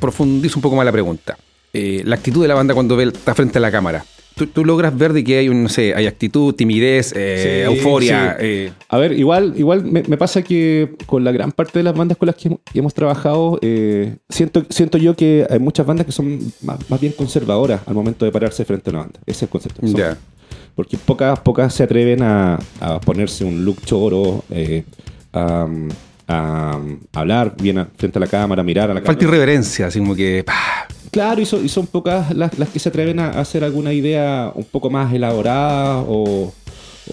profundizo 0.00 0.58
un 0.58 0.62
poco 0.62 0.76
más 0.76 0.84
la 0.84 0.92
pregunta. 0.92 1.36
Eh, 1.72 2.02
la 2.06 2.16
actitud 2.16 2.40
de 2.40 2.48
la 2.48 2.54
banda 2.54 2.72
cuando 2.72 2.96
ve, 2.96 3.04
está 3.04 3.34
frente 3.34 3.58
a 3.58 3.60
la 3.60 3.70
cámara. 3.70 4.04
Tú, 4.34 4.66
logras 4.66 4.96
ver 4.96 5.14
de 5.14 5.24
que 5.24 5.38
hay 5.38 5.48
un, 5.48 5.62
no 5.62 5.68
sé, 5.70 5.94
hay 5.94 6.06
actitud, 6.06 6.54
timidez, 6.54 7.14
eh, 7.16 7.64
euforia. 7.64 8.36
Eh. 8.38 8.70
A 8.90 8.98
ver, 8.98 9.12
igual, 9.12 9.54
igual 9.56 9.82
me, 9.82 10.02
pasa 10.18 10.42
que 10.42 10.94
con 11.06 11.24
la 11.24 11.32
gran 11.32 11.52
parte 11.52 11.78
de 11.78 11.82
las 11.82 11.94
bandas 11.94 12.18
con 12.18 12.26
las 12.26 12.36
que 12.36 12.54
hemos, 12.74 12.92
trabajado, 12.92 13.58
siento, 14.28 14.66
siento 14.68 14.98
yo 14.98 15.16
que 15.16 15.46
hay 15.48 15.58
muchas 15.58 15.86
bandas 15.86 16.04
que 16.04 16.12
son 16.12 16.38
más, 16.62 17.00
bien 17.00 17.14
conservadoras 17.14 17.80
al 17.86 17.94
momento 17.94 18.26
de 18.26 18.32
pararse 18.32 18.66
frente 18.66 18.90
a 18.90 18.92
una 18.92 19.00
banda. 19.00 19.20
Ese 19.24 19.38
es 19.38 19.42
el 19.44 19.48
concepto. 19.48 19.80
Porque 20.74 20.98
pocas, 20.98 21.40
pocas 21.40 21.72
se 21.72 21.82
atreven 21.82 22.22
a, 22.22 22.58
ponerse 23.06 23.42
un 23.42 23.64
look 23.64 23.80
choro, 23.86 24.44
a 25.32 25.66
a, 26.28 26.80
hablar 27.12 27.54
bien 27.60 27.86
frente 27.96 28.18
a 28.18 28.20
la 28.20 28.26
cámara, 28.26 28.62
mirar 28.62 28.90
a 28.90 28.94
la 28.94 29.00
cámara. 29.00 29.06
Falta 29.06 29.24
irreverencia, 29.24 29.86
así 29.86 29.98
como 29.98 30.14
que... 30.14 30.44
Claro, 31.10 31.40
y 31.40 31.46
son, 31.46 31.86
pocas 31.86 32.34
las, 32.34 32.50
que 32.70 32.78
se 32.78 32.88
atreven 32.88 33.20
a 33.20 33.30
hacer 33.30 33.64
alguna 33.64 33.92
idea 33.92 34.52
un 34.54 34.64
poco 34.64 34.90
más 34.90 35.12
elaborada 35.14 36.00
o, 36.06 36.52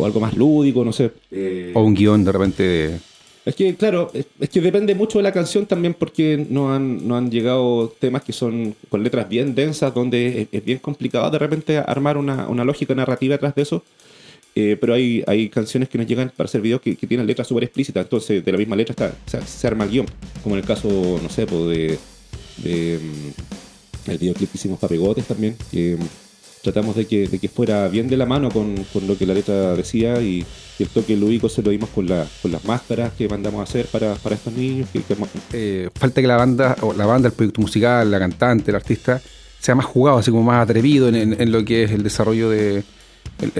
algo 0.03 0.19
más 0.19 0.35
lúdico, 0.35 0.83
no 0.83 0.91
sé. 0.91 1.11
o 1.73 1.81
un 1.81 1.93
guion 1.93 2.23
de 2.23 2.31
repente... 2.31 2.99
Es 3.45 3.55
que, 3.55 3.75
claro, 3.75 4.09
es, 4.13 4.25
que 4.49 4.61
depende 4.61 4.95
mucho 4.95 5.19
de 5.19 5.23
la 5.23 5.33
canción 5.33 5.65
también 5.65 5.93
porque 5.93 6.45
no 6.49 6.73
han, 6.73 7.05
no 7.05 7.17
han 7.17 7.29
llegado 7.29 7.93
temas 7.99 8.23
que 8.23 8.31
son 8.31 8.73
con 8.87 9.03
letras 9.03 9.27
bien 9.27 9.53
densas, 9.53 9.93
donde 9.93 10.47
es, 10.49 10.63
bien 10.63 10.79
complicado 10.79 11.29
de 11.29 11.39
repente 11.39 11.77
armar 11.77 12.17
una, 12.17 12.47
una 12.47 12.63
lógica 12.63 12.95
narrativa 12.95 13.33
detrás 13.33 13.53
de 13.55 13.61
eso. 13.63 13.83
Eh, 14.55 14.77
pero 14.79 14.93
hay, 14.93 15.23
hay 15.25 15.49
canciones 15.49 15.89
que 15.89 15.97
nos 15.97 16.05
llegan 16.05 16.31
para 16.35 16.45
hacer 16.45 16.61
videos 16.61 16.79
que, 16.79 16.95
tienen 16.95 17.25
letras 17.25 17.47
súper 17.47 17.63
explícitas, 17.63 18.03
entonces 18.03 18.45
de 18.45 18.51
la 18.51 18.57
misma 18.57 18.75
letra 18.75 18.91
está, 19.25 19.41
se, 19.41 19.67
arma 19.67 19.85
el 19.85 19.89
guion, 19.89 20.05
como 20.43 20.55
en 20.55 20.61
el 20.61 20.67
caso, 20.67 21.19
no 21.21 21.29
sé, 21.29 21.47
de, 21.47 21.97
de 22.57 22.99
mm, 23.01 24.11
el 24.11 24.17
videoclip 24.19 24.51
que 24.51 24.57
hicimos 24.57 24.79
para 24.79 24.89
Pegotes 24.89 25.25
también, 25.25 25.55
que 25.71 25.97
mm, 25.99 26.61
tratamos 26.61 26.95
de 26.95 27.07
que, 27.07 27.27
de 27.27 27.39
que 27.39 27.49
fuera 27.49 27.87
bien 27.87 28.07
de 28.07 28.15
la 28.15 28.27
mano 28.27 28.51
con, 28.51 28.75
con 28.93 29.07
lo 29.07 29.17
que 29.17 29.25
la 29.25 29.33
letra 29.33 29.73
decía 29.73 30.21
y, 30.21 30.45
el 30.79 30.89
toque 30.89 31.15
lúdico 31.15 31.47
se 31.47 31.61
lo 31.61 31.69
dimos 31.69 31.89
con, 31.91 32.07
la, 32.07 32.27
con 32.41 32.51
las 32.51 32.65
máscaras 32.65 33.13
que 33.13 33.29
mandamos 33.29 33.61
a 33.61 33.63
hacer 33.63 33.85
para, 33.85 34.15
para 34.15 34.35
estos 34.35 34.51
niños. 34.51 34.89
Que, 34.91 35.01
eh, 35.53 35.89
falta 35.95 36.19
que 36.19 36.27
la 36.27 36.35
banda, 36.35 36.75
o 36.81 36.93
la 36.93 37.05
banda, 37.05 37.29
el 37.29 37.33
proyecto 37.33 37.61
musical, 37.61 38.11
la 38.11 38.19
cantante, 38.19 38.71
el 38.71 38.75
artista, 38.75 39.21
sea 39.59 39.75
más 39.75 39.85
jugado, 39.85 40.17
así 40.17 40.29
como 40.29 40.43
más 40.43 40.61
atrevido 40.61 41.07
en 41.07 41.51
lo 41.51 41.63
que 41.63 41.83
es 41.83 41.91
el 41.91 42.03
desarrollo 42.03 42.49
de, 42.49 42.83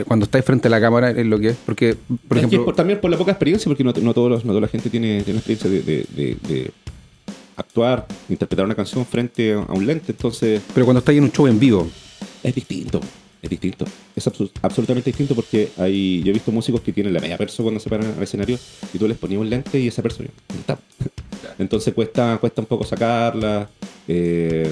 cuando 0.08 0.26
estáis 0.26 0.46
frente 0.46 0.68
a 0.68 0.72
la 0.72 0.80
cámara 0.80 1.12
es 1.12 1.26
lo 1.26 1.40
que 1.40 1.50
es. 1.50 1.58
Porque, 1.66 1.96
por 2.28 2.38
ejemplo. 2.38 2.74
también 2.74 3.00
por 3.02 3.12
la 3.12 3.18
poca 3.18 3.32
experiencia, 3.32 3.70
porque 3.70 3.84
no, 3.84 3.94
todos 3.94 4.04
no 4.46 4.52
toda 4.52 4.62
la 4.62 4.68
gente 4.68 4.90
tiene, 4.90 5.20
experiencia 5.20 5.70
de, 5.70 6.72
actuar, 7.56 8.08
interpretar 8.30 8.66
una 8.66 8.76
canción 8.76 9.06
frente 9.06 9.54
a 9.54 9.72
un 9.74 9.86
lente, 9.86 10.12
entonces... 10.12 10.62
Pero 10.74 10.86
cuando 10.86 11.00
estás 11.00 11.16
en 11.16 11.24
un 11.24 11.32
show 11.32 11.48
en 11.48 11.60
vivo... 11.60 11.88
Es 12.42 12.56
distinto, 12.56 13.00
es 13.42 13.50
distinto. 13.50 13.86
Es 14.16 14.28
absolutamente 14.62 15.10
distinto 15.10 15.36
porque 15.36 15.70
hay, 15.78 16.24
yo 16.24 16.32
he 16.32 16.34
visto 16.34 16.52
músicos 16.52 16.82
que 16.82 16.92
tienen 16.92 17.14
la 17.14 17.20
media 17.20 17.38
persona 17.38 17.66
cuando 17.66 17.80
se 17.80 17.90
paran 17.90 18.14
al 18.18 18.24
escenario 18.24 18.58
y 18.94 18.98
tú 18.98 19.08
les 19.08 19.18
ponías 19.18 19.40
un 19.40 19.50
lente 19.50 19.80
y 19.80 19.88
esa 19.88 20.02
persona 20.02 20.30
no 20.54 20.60
está. 20.60 20.80
Entonces 21.60 21.94
cuesta, 21.94 22.38
cuesta 22.40 22.62
un 22.62 22.68
poco 22.68 22.84
sacarla. 22.84 23.70
Eh, 24.08 24.70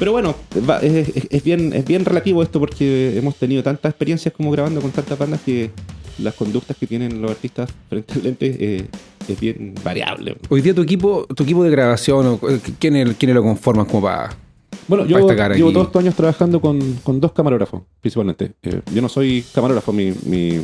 pero 0.00 0.12
bueno, 0.12 0.34
es, 0.80 1.44
bien, 1.44 1.74
es 1.74 1.84
bien 1.84 2.06
relativo 2.06 2.42
esto 2.42 2.58
porque 2.58 3.18
hemos 3.18 3.36
tenido 3.36 3.62
tantas 3.62 3.90
experiencias 3.90 4.32
como 4.32 4.50
grabando 4.50 4.80
con 4.80 4.90
tantas 4.92 5.18
bandas 5.18 5.42
que 5.42 5.70
las 6.18 6.32
conductas 6.32 6.74
que 6.78 6.86
tienen 6.86 7.20
los 7.20 7.30
artistas 7.30 7.70
frente 7.86 8.14
al 8.14 8.22
lente 8.22 8.56
eh, 8.58 8.86
es 9.28 9.38
bien 9.38 9.74
variable. 9.84 10.38
Hoy 10.48 10.62
día 10.62 10.74
tu 10.74 10.80
equipo, 10.80 11.26
tu 11.36 11.42
equipo 11.42 11.62
de 11.62 11.70
grabación, 11.70 12.40
eh, 12.48 12.60
¿quiénes, 12.78 13.14
quiénes 13.18 13.34
lo 13.34 13.42
conforman 13.42 13.84
como 13.84 14.00
para... 14.04 14.30
Bueno, 14.88 15.04
yo 15.04 15.18
llevo 15.18 15.70
todos 15.70 15.88
estos 15.88 16.00
años 16.00 16.14
trabajando 16.14 16.62
con, 16.62 17.20
dos 17.20 17.32
camarógrafos, 17.32 17.82
principalmente. 18.00 18.52
Eh, 18.62 18.80
yo 18.94 19.02
no 19.02 19.10
soy 19.10 19.44
camarógrafo, 19.54 19.92
mi, 19.92 20.14
mi, 20.24 20.60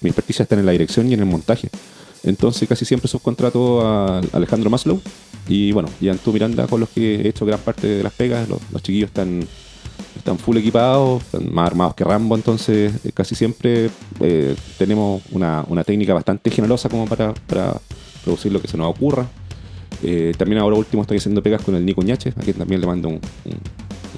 mi 0.00 0.10
experticia 0.10 0.42
está 0.42 0.56
en 0.56 0.66
la 0.66 0.72
dirección 0.72 1.08
y 1.08 1.14
en 1.14 1.20
el 1.20 1.26
montaje. 1.26 1.70
Entonces 2.24 2.68
casi 2.68 2.84
siempre 2.84 3.06
subcontrato 3.06 3.86
a 3.86 4.20
Alejandro 4.32 4.68
Maslow 4.68 5.00
y 5.46 5.72
bueno, 5.72 5.88
y 6.00 6.08
Antú 6.08 6.32
Miranda 6.32 6.66
con 6.66 6.80
los 6.80 6.88
que 6.88 7.16
he 7.16 7.28
hecho 7.28 7.44
gran 7.44 7.60
parte 7.60 7.86
de 7.86 8.02
las 8.02 8.12
pegas. 8.12 8.48
Los, 8.48 8.60
chiquillos 8.82 9.08
están, 9.08 9.46
están 10.16 10.38
full 10.38 10.56
equipados, 10.56 11.22
están 11.22 11.52
más 11.52 11.66
armados 11.66 11.94
que 11.94 12.04
Rambo, 12.04 12.34
entonces 12.34 12.94
eh, 13.04 13.12
casi 13.12 13.34
siempre 13.34 13.90
eh, 14.20 14.56
tenemos 14.78 15.22
una, 15.32 15.64
técnica 15.84 16.14
bastante 16.14 16.50
generosa 16.50 16.88
como 16.88 17.06
para, 17.06 17.34
producir 18.24 18.52
lo 18.52 18.60
que 18.60 18.68
se 18.68 18.78
nos 18.78 18.88
ocurra. 18.88 19.26
Eh, 20.02 20.32
también 20.36 20.60
ahora 20.60 20.76
último 20.76 21.02
estoy 21.02 21.18
haciendo 21.18 21.42
pegas 21.42 21.62
con 21.62 21.74
el 21.74 21.84
Nico 21.84 22.02
Ñache, 22.02 22.30
a 22.36 22.40
quien 22.40 22.56
también 22.56 22.80
le 22.80 22.86
mando 22.86 23.08
un, 23.08 23.20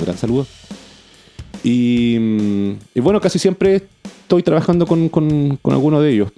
gran 0.01 0.17
saludo. 0.17 0.47
Y, 1.65 2.17
bueno, 2.95 3.21
casi 3.21 3.41
siempre 3.41 3.83
estoy 4.05 4.45
trabajando 4.45 4.87
con, 4.87 5.09
con, 5.09 5.59
con 5.61 5.75
alguno 5.75 6.01
de 6.01 6.13
ellos 6.13 6.31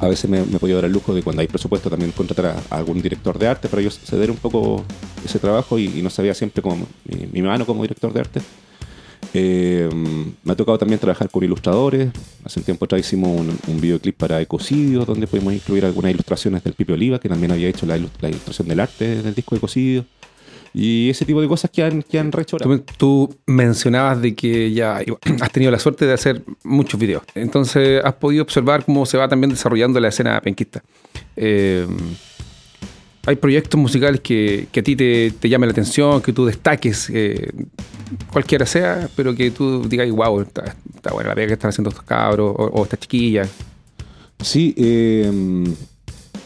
a 0.00 0.08
veces 0.08 0.30
me, 0.30 0.42
me 0.44 0.56
he 0.56 0.58
podido 0.58 0.78
dar 0.78 0.86
el 0.86 0.92
lujo 0.92 1.14
de 1.14 1.22
cuando 1.22 1.42
hay 1.42 1.48
presupuesto 1.48 1.90
también 1.90 2.10
contratar 2.12 2.56
a, 2.70 2.76
algún 2.76 3.02
director 3.02 3.38
de 3.38 3.46
arte 3.46 3.68
para 3.68 3.82
yo 3.82 3.90
ceder 3.90 4.30
un 4.30 4.38
poco 4.38 4.82
ese 5.24 5.38
trabajo 5.38 5.78
y, 5.78 5.88
no 6.02 6.08
sabía 6.08 6.34
siempre 6.34 6.62
como 6.62 6.86
mi, 7.32 7.42
mano 7.42 7.66
como 7.66 7.82
director 7.82 8.12
de 8.12 8.20
arte. 8.20 8.40
Eh, 9.34 9.88
me 10.42 10.52
ha 10.52 10.56
tocado 10.56 10.78
también 10.78 10.98
trabajar 10.98 11.28
con 11.30 11.44
ilustradores. 11.44 12.10
Hace 12.44 12.60
un 12.60 12.64
tiempo 12.64 12.86
atrás 12.86 13.00
hicimos 13.00 13.46
un, 13.68 13.80
videoclip 13.80 14.16
para 14.16 14.40
Ecocidio, 14.40 15.04
donde 15.04 15.26
pudimos 15.26 15.52
incluir 15.52 15.84
algunas 15.84 16.12
ilustraciones 16.12 16.64
del 16.64 16.72
Pipe 16.72 16.94
Oliva, 16.94 17.20
que 17.20 17.28
también 17.28 17.52
había 17.52 17.68
hecho 17.68 17.84
la, 17.84 17.98
ilustración 17.98 18.68
del 18.68 18.80
arte 18.80 19.22
del 19.22 19.34
disco 19.34 19.54
Ecocidio 19.54 20.06
y 20.72 21.10
ese 21.10 21.24
tipo 21.24 21.40
de 21.40 21.48
cosas 21.48 21.70
que 21.70 21.82
han, 21.82 22.02
que 22.02 22.18
han 22.18 22.30
rehecho 22.30 22.56
Tú, 22.96 23.34
mencionabas 23.46 24.22
de 24.22 24.34
que 24.34 24.72
ya 24.72 25.00
has 25.40 25.52
tenido 25.52 25.72
la 25.72 25.78
suerte 25.78 26.06
de 26.06 26.12
hacer 26.12 26.42
muchos 26.62 26.98
videos. 26.98 27.22
Entonces 27.34 28.02
has 28.04 28.14
podido 28.14 28.42
observar 28.42 28.84
cómo 28.84 29.06
se 29.06 29.18
va 29.18 29.28
también 29.28 29.50
desarrollando 29.50 29.98
la 30.00 30.08
escena 30.08 30.40
penquista. 30.40 30.82
Eh, 31.36 31.86
hay 33.26 33.36
proyectos 33.36 33.78
musicales 33.78 34.20
que, 34.20 34.68
a 34.74 34.82
ti 34.82 34.96
te, 34.96 35.32
te 35.38 35.48
llamen 35.48 35.68
la 35.68 35.72
atención, 35.72 36.22
que 36.22 36.32
tú 36.32 36.46
destaques, 36.46 37.10
eh, 37.12 37.52
cualquiera 38.32 38.64
sea, 38.64 39.08
pero 39.14 39.34
que 39.34 39.50
tú 39.50 39.86
digas, 39.86 40.10
wow, 40.10 40.40
está, 40.40 40.74
buena 41.12 41.30
la 41.30 41.34
pega 41.34 41.48
que 41.48 41.52
están 41.54 41.68
haciendo 41.68 41.90
estos 41.90 42.04
cabros 42.04 42.54
o, 42.56 42.64
o 42.64 42.84
estas 42.84 43.00
chiquillas. 43.00 43.50
Sí, 44.42 44.74
eh, 44.78 45.30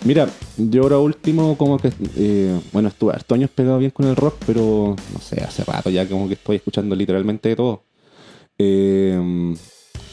Mira, 0.05 0.29
yo 0.59 0.83
ahora 0.83 0.99
último 0.99 1.57
como 1.57 1.79
que, 1.79 1.91
eh, 2.17 2.61
bueno, 2.73 2.89
estuve 2.89 3.15
harto 3.15 3.35
años 3.35 3.49
pegado 3.49 3.79
bien 3.79 3.91
con 3.91 4.07
el 4.07 4.15
rock, 4.15 4.37
pero 4.47 4.95
no 5.15 5.21
sé, 5.21 5.43
hace 5.43 5.65
rato 5.65 5.89
ya 5.89 6.07
como 6.07 6.29
que 6.29 6.35
estoy 6.35 6.57
escuchando 6.57 6.95
literalmente 6.95 7.49
de 7.49 7.57
todo. 7.57 7.83
Eh, 8.59 9.55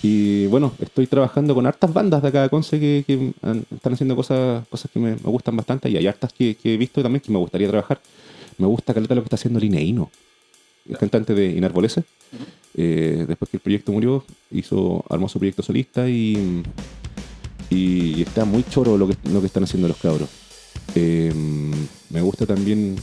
y 0.02 0.48
bueno, 0.48 0.72
estoy 0.80 1.08
trabajando 1.08 1.54
con 1.54 1.68
hartas 1.68 1.94
bandas 1.94 2.22
de 2.22 2.30
acá 2.30 2.44
de 2.44 2.50
Conce 2.50 2.80
que, 2.80 3.34
están 3.70 3.94
haciendo 3.94 4.16
cosas, 4.16 4.66
cosas 4.70 4.90
que 4.90 5.00
me, 5.00 5.16
gustan 5.16 5.58
bastante 5.58 5.90
y 5.90 5.98
hay 5.98 6.08
hartas 6.08 6.32
que, 6.32 6.58
he 6.64 6.78
visto 6.78 7.04
también 7.04 7.22
que 7.22 7.32
me 7.32 7.38
gustaría 7.38 7.68
trabajar. 7.68 8.00
Me 8.58 8.68
gusta 8.68 8.94
caleta 8.94 9.14
lo 9.14 9.22
que 9.22 9.26
está 9.26 9.36
haciendo 9.36 9.60
Lineino, 9.60 10.10
el 10.88 10.98
cantante 10.98 11.36
de 11.36 11.48
Inarbolese. 11.48 12.04
Eh, 12.76 13.26
después 13.28 13.52
que 13.52 13.58
el 13.58 13.62
proyecto 13.62 13.92
murió, 13.92 14.24
hizo, 14.52 15.04
armó 15.10 15.28
su 15.28 15.38
proyecto 15.38 15.62
solista 15.62 16.08
y 16.08 16.64
y 17.72 18.22
está 18.22 18.44
muy 18.44 18.64
choro 18.70 18.98
lo 18.98 19.08
que, 19.08 19.16
lo 19.32 19.40
que 19.40 19.48
están 19.48 19.64
haciendo 19.64 19.88
los 19.88 19.98
cabros. 19.98 20.28
Eh, 20.94 21.34
me 22.10 22.22
gusta 22.22 22.46
también, 22.46 22.98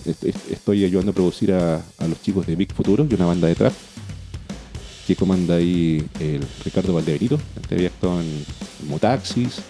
estoy 0.50 0.84
ayudando 0.84 1.12
a 1.12 1.14
producir 1.14 1.52
a, 1.52 1.82
los 2.06 2.20
chicos 2.22 2.46
de 2.46 2.54
Big 2.54 2.72
Futuro, 2.72 3.06
y 3.10 3.14
una 3.14 3.24
banda 3.24 3.48
de 3.48 3.54
trap, 3.54 3.72
que 5.06 5.16
comanda 5.16 5.54
ahí 5.54 6.06
el 6.20 6.42
Ricardo 6.64 6.92
Valdebenito, 6.92 7.38
que 7.66 7.74
había 7.74 7.88
actuado 7.88 8.20
en, 8.20 8.44
Motaxis. 8.88 9.60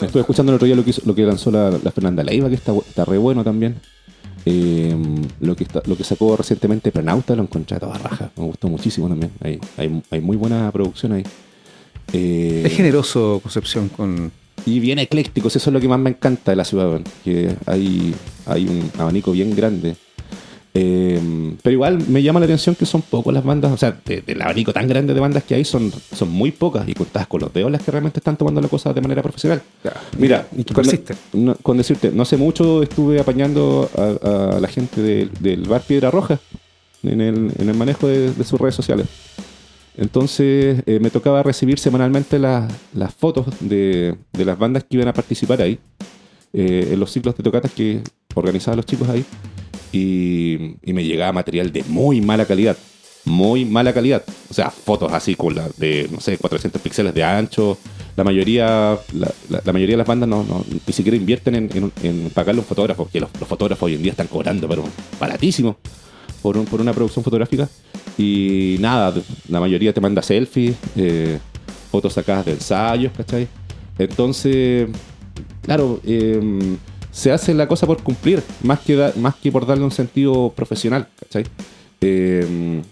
Estuve 0.00 0.20
escuchando 0.20 0.52
el 0.52 0.56
otro 0.56 0.66
día 0.66 0.76
lo 0.76 0.84
que, 0.84 0.94
lo 1.04 1.14
que 1.14 1.22
lanzó 1.22 1.50
la, 1.50 1.72
Fernanda 1.90 2.22
Leiva, 2.22 2.48
que 2.48 2.54
está, 2.54 2.72
está 2.72 3.04
re 3.04 3.18
bueno 3.18 3.42
también. 3.42 3.80
Eh, 4.46 4.94
lo, 5.40 5.56
que 5.56 5.66
lo 5.86 5.96
que 5.96 6.04
sacó 6.04 6.36
recientemente 6.36 6.92
Prenauta 6.92 7.34
lo 7.34 7.42
encontré 7.42 7.78
a 7.78 7.80
toda 7.80 7.96
raja, 7.96 8.30
me 8.36 8.44
gustó 8.44 8.68
muchísimo 8.68 9.08
también. 9.08 9.32
Hay, 9.40 9.58
hay, 9.78 10.02
hay 10.10 10.20
muy 10.20 10.36
buena 10.36 10.70
producción 10.70 11.12
ahí. 11.12 11.24
Eh, 12.14 12.62
es 12.64 12.72
generoso 12.72 13.40
Concepción 13.42 13.88
con... 13.88 14.30
Y 14.66 14.80
bien 14.80 14.98
ecléctico, 14.98 15.48
eso 15.48 15.58
es 15.58 15.66
lo 15.66 15.80
que 15.80 15.88
más 15.88 15.98
me 15.98 16.10
encanta 16.10 16.52
de 16.52 16.56
la 16.56 16.64
ciudad, 16.64 17.00
que 17.22 17.54
hay, 17.66 18.14
hay 18.46 18.66
un 18.66 18.90
abanico 18.96 19.32
bien 19.32 19.54
grande. 19.54 19.96
Eh, 20.72 21.20
pero 21.62 21.72
igual 21.72 21.98
me 22.08 22.22
llama 22.22 22.40
la 22.40 22.46
atención 22.46 22.74
que 22.74 22.86
son 22.86 23.02
pocas 23.02 23.34
las 23.34 23.44
bandas, 23.44 23.70
o 23.70 23.76
sea, 23.76 23.96
del 24.04 24.40
abanico 24.40 24.72
tan 24.72 24.88
grande 24.88 25.12
de 25.12 25.20
bandas 25.20 25.44
que 25.44 25.54
hay 25.54 25.64
son, 25.64 25.92
son 26.12 26.30
muy 26.30 26.50
pocas 26.50 26.88
y 26.88 26.94
contadas 26.94 27.28
con 27.28 27.42
los 27.42 27.52
dedos 27.52 27.70
las 27.70 27.82
que 27.82 27.90
realmente 27.90 28.20
están 28.20 28.36
tomando 28.36 28.60
la 28.60 28.68
cosa 28.68 28.92
de 28.92 29.00
manera 29.02 29.22
profesional. 29.22 29.60
Mira, 30.16 30.48
¿y 30.56 30.64
con, 30.64 31.76
decirte, 31.76 32.10
no 32.10 32.22
hace 32.22 32.36
mucho 32.38 32.82
estuve 32.82 33.20
apañando 33.20 33.90
a, 33.96 34.58
la 34.58 34.68
gente 34.68 35.28
del 35.28 35.62
bar 35.68 35.82
Piedra 35.82 36.10
Roja 36.10 36.40
en 37.02 37.20
el, 37.20 37.52
en 37.58 37.68
el 37.68 37.74
manejo 37.74 38.08
de 38.08 38.44
sus 38.44 38.58
redes 38.58 38.74
sociales. 38.74 39.06
Entonces 39.96 40.82
eh, 40.86 40.98
me 41.00 41.10
tocaba 41.10 41.42
recibir 41.42 41.78
semanalmente 41.78 42.38
las 42.38 43.14
fotos 43.16 43.46
de, 43.60 44.16
las 44.32 44.58
bandas 44.58 44.84
que 44.84 44.96
iban 44.96 45.08
a 45.08 45.12
participar 45.12 45.62
ahí, 45.62 45.78
eh, 46.52 46.90
en 46.92 47.00
los 47.00 47.12
ciclos 47.12 47.36
de 47.36 47.42
tocatas 47.42 47.72
que 47.72 48.00
organizaban 48.34 48.76
los 48.76 48.86
chicos 48.86 49.08
ahí, 49.08 49.24
y, 49.92 50.76
me 50.92 51.04
llegaba 51.04 51.32
material 51.32 51.72
de 51.72 51.84
muy 51.84 52.20
mala 52.20 52.44
calidad, 52.44 52.76
muy 53.24 53.64
mala 53.64 53.92
calidad. 53.92 54.24
O 54.50 54.54
sea, 54.54 54.70
fotos 54.70 55.12
así 55.12 55.36
con 55.36 55.54
la 55.54 55.68
de, 55.76 56.08
no 56.10 56.20
sé, 56.20 56.38
400 56.38 56.82
píxeles 56.82 57.14
de 57.14 57.22
ancho. 57.22 57.78
La 58.16 58.24
mayoría, 58.24 58.98
la, 59.12 59.72
mayoría 59.72 59.94
de 59.94 59.98
las 59.98 60.06
bandas 60.06 60.28
no, 60.28 60.44
ni 60.86 60.92
siquiera 60.92 61.16
invierten 61.16 61.70
en, 62.02 62.30
pagarle 62.30 62.60
un 62.60 62.66
fotógrafo, 62.66 63.08
que 63.08 63.20
los, 63.20 63.30
fotógrafos 63.30 63.86
hoy 63.86 63.94
en 63.94 64.02
día 64.02 64.12
están 64.12 64.26
cobrando, 64.26 64.68
pero 64.68 64.84
baratísimo 65.20 65.76
por 66.42 66.56
una 66.56 66.92
producción 66.92 67.24
fotográfica. 67.24 67.68
Y 68.16 68.76
nada, 68.80 69.14
la 69.48 69.60
mayoría 69.60 69.92
te 69.92 70.00
manda 70.00 70.22
selfies, 70.22 70.76
eh, 70.96 71.38
fotos 71.90 72.12
sacadas 72.12 72.46
de 72.46 72.52
ensayos, 72.52 73.12
¿cachai? 73.16 73.48
Entonces, 73.98 74.88
claro, 75.62 76.00
em, 76.04 76.76
se 77.10 77.32
hace 77.32 77.54
la 77.54 77.66
cosa 77.66 77.86
por 77.86 78.02
cumplir, 78.02 78.42
más 78.62 78.80
que, 78.80 79.12
más 79.16 79.34
que 79.36 79.50
por 79.50 79.66
darle 79.66 79.84
un 79.84 79.90
sentido 79.90 80.52
profesional, 80.54 81.08
¿cachai? 81.20 81.44
Em, 82.00 82.82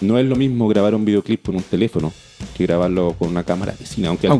no 0.00 0.18
es 0.18 0.26
lo 0.26 0.36
mismo 0.36 0.68
grabar 0.68 0.94
un 0.94 1.04
videoclip 1.04 1.44
con 1.44 1.56
un 1.56 1.62
teléfono 1.62 2.12
que 2.56 2.66
grabarlo 2.66 3.14
con 3.18 3.28
una 3.28 3.44
cámara 3.44 3.74
vecina. 3.78 4.08
Aunque 4.08 4.26
el 4.26 4.38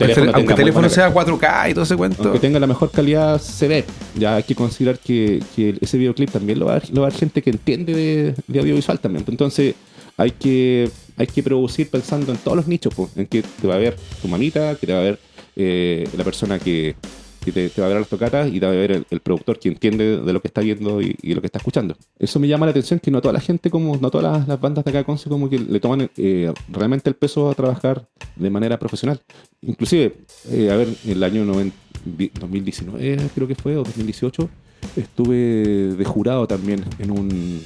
teléfono, 0.54 0.88
sea 0.88 1.12
4K 1.12 1.70
y 1.70 1.74
todo 1.74 1.84
ese 1.84 1.96
cuento. 1.96 2.22
Aunque 2.24 2.40
tenga 2.40 2.58
la 2.58 2.66
mejor 2.66 2.90
calidad, 2.90 3.40
se 3.40 3.68
ve. 3.68 3.84
Ya 4.16 4.36
hay 4.36 4.42
que 4.42 4.54
considerar 4.54 4.98
que, 4.98 5.42
ese 5.80 5.98
videoclip 5.98 6.30
también 6.30 6.58
lo 6.58 6.66
va, 6.66 6.76
a 6.76 6.82
lo 6.92 7.02
va 7.02 7.08
a 7.08 7.10
ver 7.10 7.18
gente 7.18 7.42
que 7.42 7.50
entiende 7.50 8.34
de, 8.46 8.58
audiovisual 8.58 8.98
también. 8.98 9.24
Entonces 9.28 9.74
hay 10.16 10.30
que, 10.32 10.90
hay 11.16 11.26
que 11.26 11.42
producir 11.42 11.88
pensando 11.90 12.32
en 12.32 12.38
todos 12.38 12.56
los 12.56 12.66
nichos, 12.68 12.94
pues, 12.94 13.16
en 13.16 13.26
que 13.26 13.42
te 13.42 13.66
va 13.66 13.74
a 13.74 13.78
ver 13.78 13.96
tu 14.20 14.28
mamita, 14.28 14.74
que 14.76 14.86
te 14.86 14.92
va 14.92 15.00
a 15.00 15.02
ver 15.02 15.18
eh, 15.56 16.08
la 16.16 16.24
persona 16.24 16.58
que, 16.58 16.96
que 17.44 17.52
te, 17.52 17.80
va 17.80 17.86
a 17.86 17.88
ver 17.88 17.96
a 17.98 18.00
las 18.00 18.52
y 18.52 18.60
te 18.60 18.66
va 18.66 18.72
a 18.72 18.74
ver 18.74 19.04
el, 19.10 19.20
productor 19.20 19.58
que 19.58 19.68
entiende 19.68 20.18
de 20.18 20.32
lo 20.32 20.40
que 20.40 20.48
está 20.48 20.60
viendo 20.60 21.00
y, 21.00 21.16
lo 21.34 21.40
que 21.40 21.46
está 21.46 21.58
escuchando. 21.58 21.96
Eso 22.18 22.38
me 22.38 22.48
llama 22.48 22.66
la 22.66 22.70
atención 22.70 23.00
que 23.00 23.10
no 23.10 23.20
toda 23.20 23.34
la 23.34 23.40
gente, 23.40 23.70
como 23.70 23.96
no 23.96 24.10
todas 24.10 24.46
las, 24.46 24.60
bandas 24.60 24.84
de 24.84 24.90
acá 24.90 25.04
con 25.04 25.16
como 25.18 25.48
que 25.50 25.58
le 25.58 25.80
toman 25.80 26.10
eh, 26.16 26.52
realmente 26.68 27.10
el 27.10 27.16
peso 27.16 27.50
a 27.50 27.54
trabajar 27.54 28.06
de 28.36 28.50
manera 28.50 28.78
profesional. 28.78 29.20
Inclusive, 29.62 30.14
eh, 30.50 30.70
a 30.70 30.76
ver, 30.76 30.88
en 31.04 31.10
el 31.10 31.22
año 31.22 31.44
2019 31.44 33.18
creo 33.34 33.48
que 33.48 33.54
fue, 33.54 33.76
o 33.76 33.84
2018, 33.84 34.48
estuve 34.96 35.36
de 35.36 36.04
jurado 36.04 36.46
también 36.46 36.84
en 36.98 37.10
un, 37.10 37.62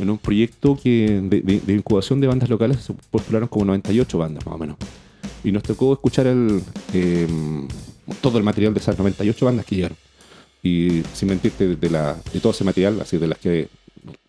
en 0.00 0.10
un 0.10 0.18
proyecto 0.18 0.78
que 0.80 1.20
de, 1.22 1.74
incubación 1.74 2.20
de 2.20 2.26
bandas 2.26 2.48
locales, 2.48 2.78
se 2.78 2.94
postularon 3.10 3.48
como 3.48 3.66
98 3.66 4.18
bandas 4.18 4.46
más 4.46 4.54
o 4.54 4.58
menos. 4.58 4.76
Y 5.44 5.52
nos 5.52 5.62
tocó 5.62 5.92
escuchar 5.92 6.26
el... 6.26 6.62
Eh, 6.92 7.26
todo 8.20 8.38
el 8.38 8.44
material 8.44 8.74
de 8.74 8.80
esas 8.80 8.98
98 8.98 9.46
bandas 9.46 9.64
que 9.64 9.76
llegaron. 9.76 9.96
Y 10.62 11.02
sin 11.14 11.28
mentirte, 11.28 11.76
de, 11.76 11.90
la, 11.90 12.16
de 12.32 12.40
todo 12.40 12.52
ese 12.52 12.64
material, 12.64 13.00
así 13.00 13.16
de 13.16 13.26
las 13.26 13.38
que 13.38 13.68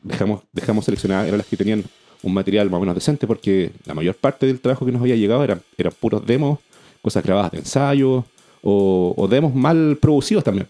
dejamos, 0.01 0.41
dejamos 0.51 0.85
seleccionadas, 0.85 1.27
eran 1.27 1.37
las 1.37 1.47
que 1.47 1.57
tenían 1.57 1.83
un 2.23 2.33
material 2.33 2.69
más 2.69 2.77
o 2.77 2.81
menos 2.81 2.95
decente, 2.95 3.27
porque 3.27 3.71
la 3.85 3.93
mayor 3.93 4.15
parte 4.15 4.45
del 4.45 4.59
trabajo 4.59 4.85
que 4.85 4.91
nos 4.91 5.01
había 5.01 5.15
llegado 5.15 5.43
eran, 5.43 5.61
eran 5.77 5.93
puros 5.99 6.25
demos, 6.25 6.59
cosas 7.01 7.23
grabadas 7.23 7.51
de 7.51 7.59
ensayo, 7.59 8.25
o, 8.63 9.27
demos 9.29 9.53
mal 9.53 9.97
producidos 10.01 10.43
también. 10.43 10.67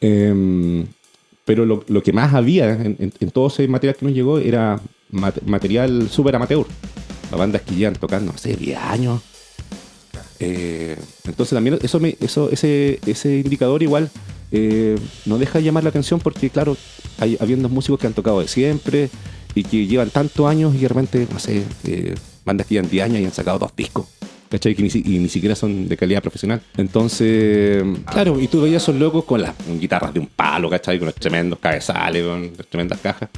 Em, 0.00 0.86
pero 1.44 1.64
lo, 1.64 1.84
lo, 1.88 2.02
que 2.02 2.12
más 2.12 2.34
había 2.34 2.72
en, 2.72 3.10
todo 3.32 3.48
ese 3.48 3.66
material 3.68 3.96
que 3.96 4.06
nos 4.06 4.14
llegó 4.14 4.38
era 4.38 4.80
material 5.10 6.08
súper 6.08 6.36
amateur. 6.36 6.66
Las 7.30 7.38
bandas 7.38 7.62
que 7.62 7.74
llevan 7.74 7.94
tocando, 7.94 8.36
sé, 8.36 8.56
10 8.56 8.78
años. 8.78 9.22
Eh, 10.38 10.96
entonces 11.24 11.54
también 11.54 11.78
eso, 11.82 12.00
me, 12.00 12.16
eso 12.20 12.50
ese, 12.50 12.98
ese 13.06 13.38
indicador 13.38 13.82
igual 13.82 14.10
eh, 14.50 14.98
no 15.24 15.38
deja 15.38 15.58
de 15.58 15.64
llamar 15.64 15.84
la 15.84 15.90
atención 15.90 16.18
porque 16.18 16.50
claro, 16.50 16.76
hay 17.18 17.38
habiendo 17.40 17.68
músicos 17.68 18.00
que 18.00 18.08
han 18.08 18.12
tocado 18.12 18.40
de 18.40 18.48
siempre 18.48 19.08
y 19.54 19.64
que 19.64 19.86
llevan 19.86 20.10
tantos 20.10 20.46
años 20.46 20.74
y 20.74 20.78
de 20.78 20.88
repente, 20.88 21.26
no 21.32 21.38
sé, 21.38 21.62
eh, 21.84 22.14
bandas 22.44 22.66
que 22.66 22.74
llevan 22.74 22.90
10 22.90 23.04
años 23.04 23.20
y 23.20 23.24
han 23.24 23.32
sacado 23.32 23.58
dos 23.58 23.74
discos. 23.76 24.06
¿Cachai? 24.52 24.74
Que 24.74 24.82
ni, 24.82 24.90
y 24.92 25.18
ni 25.18 25.28
siquiera 25.28 25.54
son 25.54 25.88
de 25.88 25.96
calidad 25.96 26.20
profesional. 26.20 26.60
Entonces, 26.76 27.82
claro, 28.04 28.38
y 28.38 28.48
tú 28.48 28.60
veías 28.60 28.82
esos 28.82 28.94
locos 28.96 29.24
con 29.24 29.40
las 29.40 29.54
guitarras 29.80 30.12
de 30.12 30.20
un 30.20 30.26
palo, 30.26 30.68
¿cachai? 30.68 30.98
Con 30.98 31.06
los 31.06 31.14
tremendos 31.14 31.58
cabezales, 31.58 32.24
con 32.24 32.52
las 32.56 32.66
tremendas 32.66 33.00
cajas. 33.00 33.30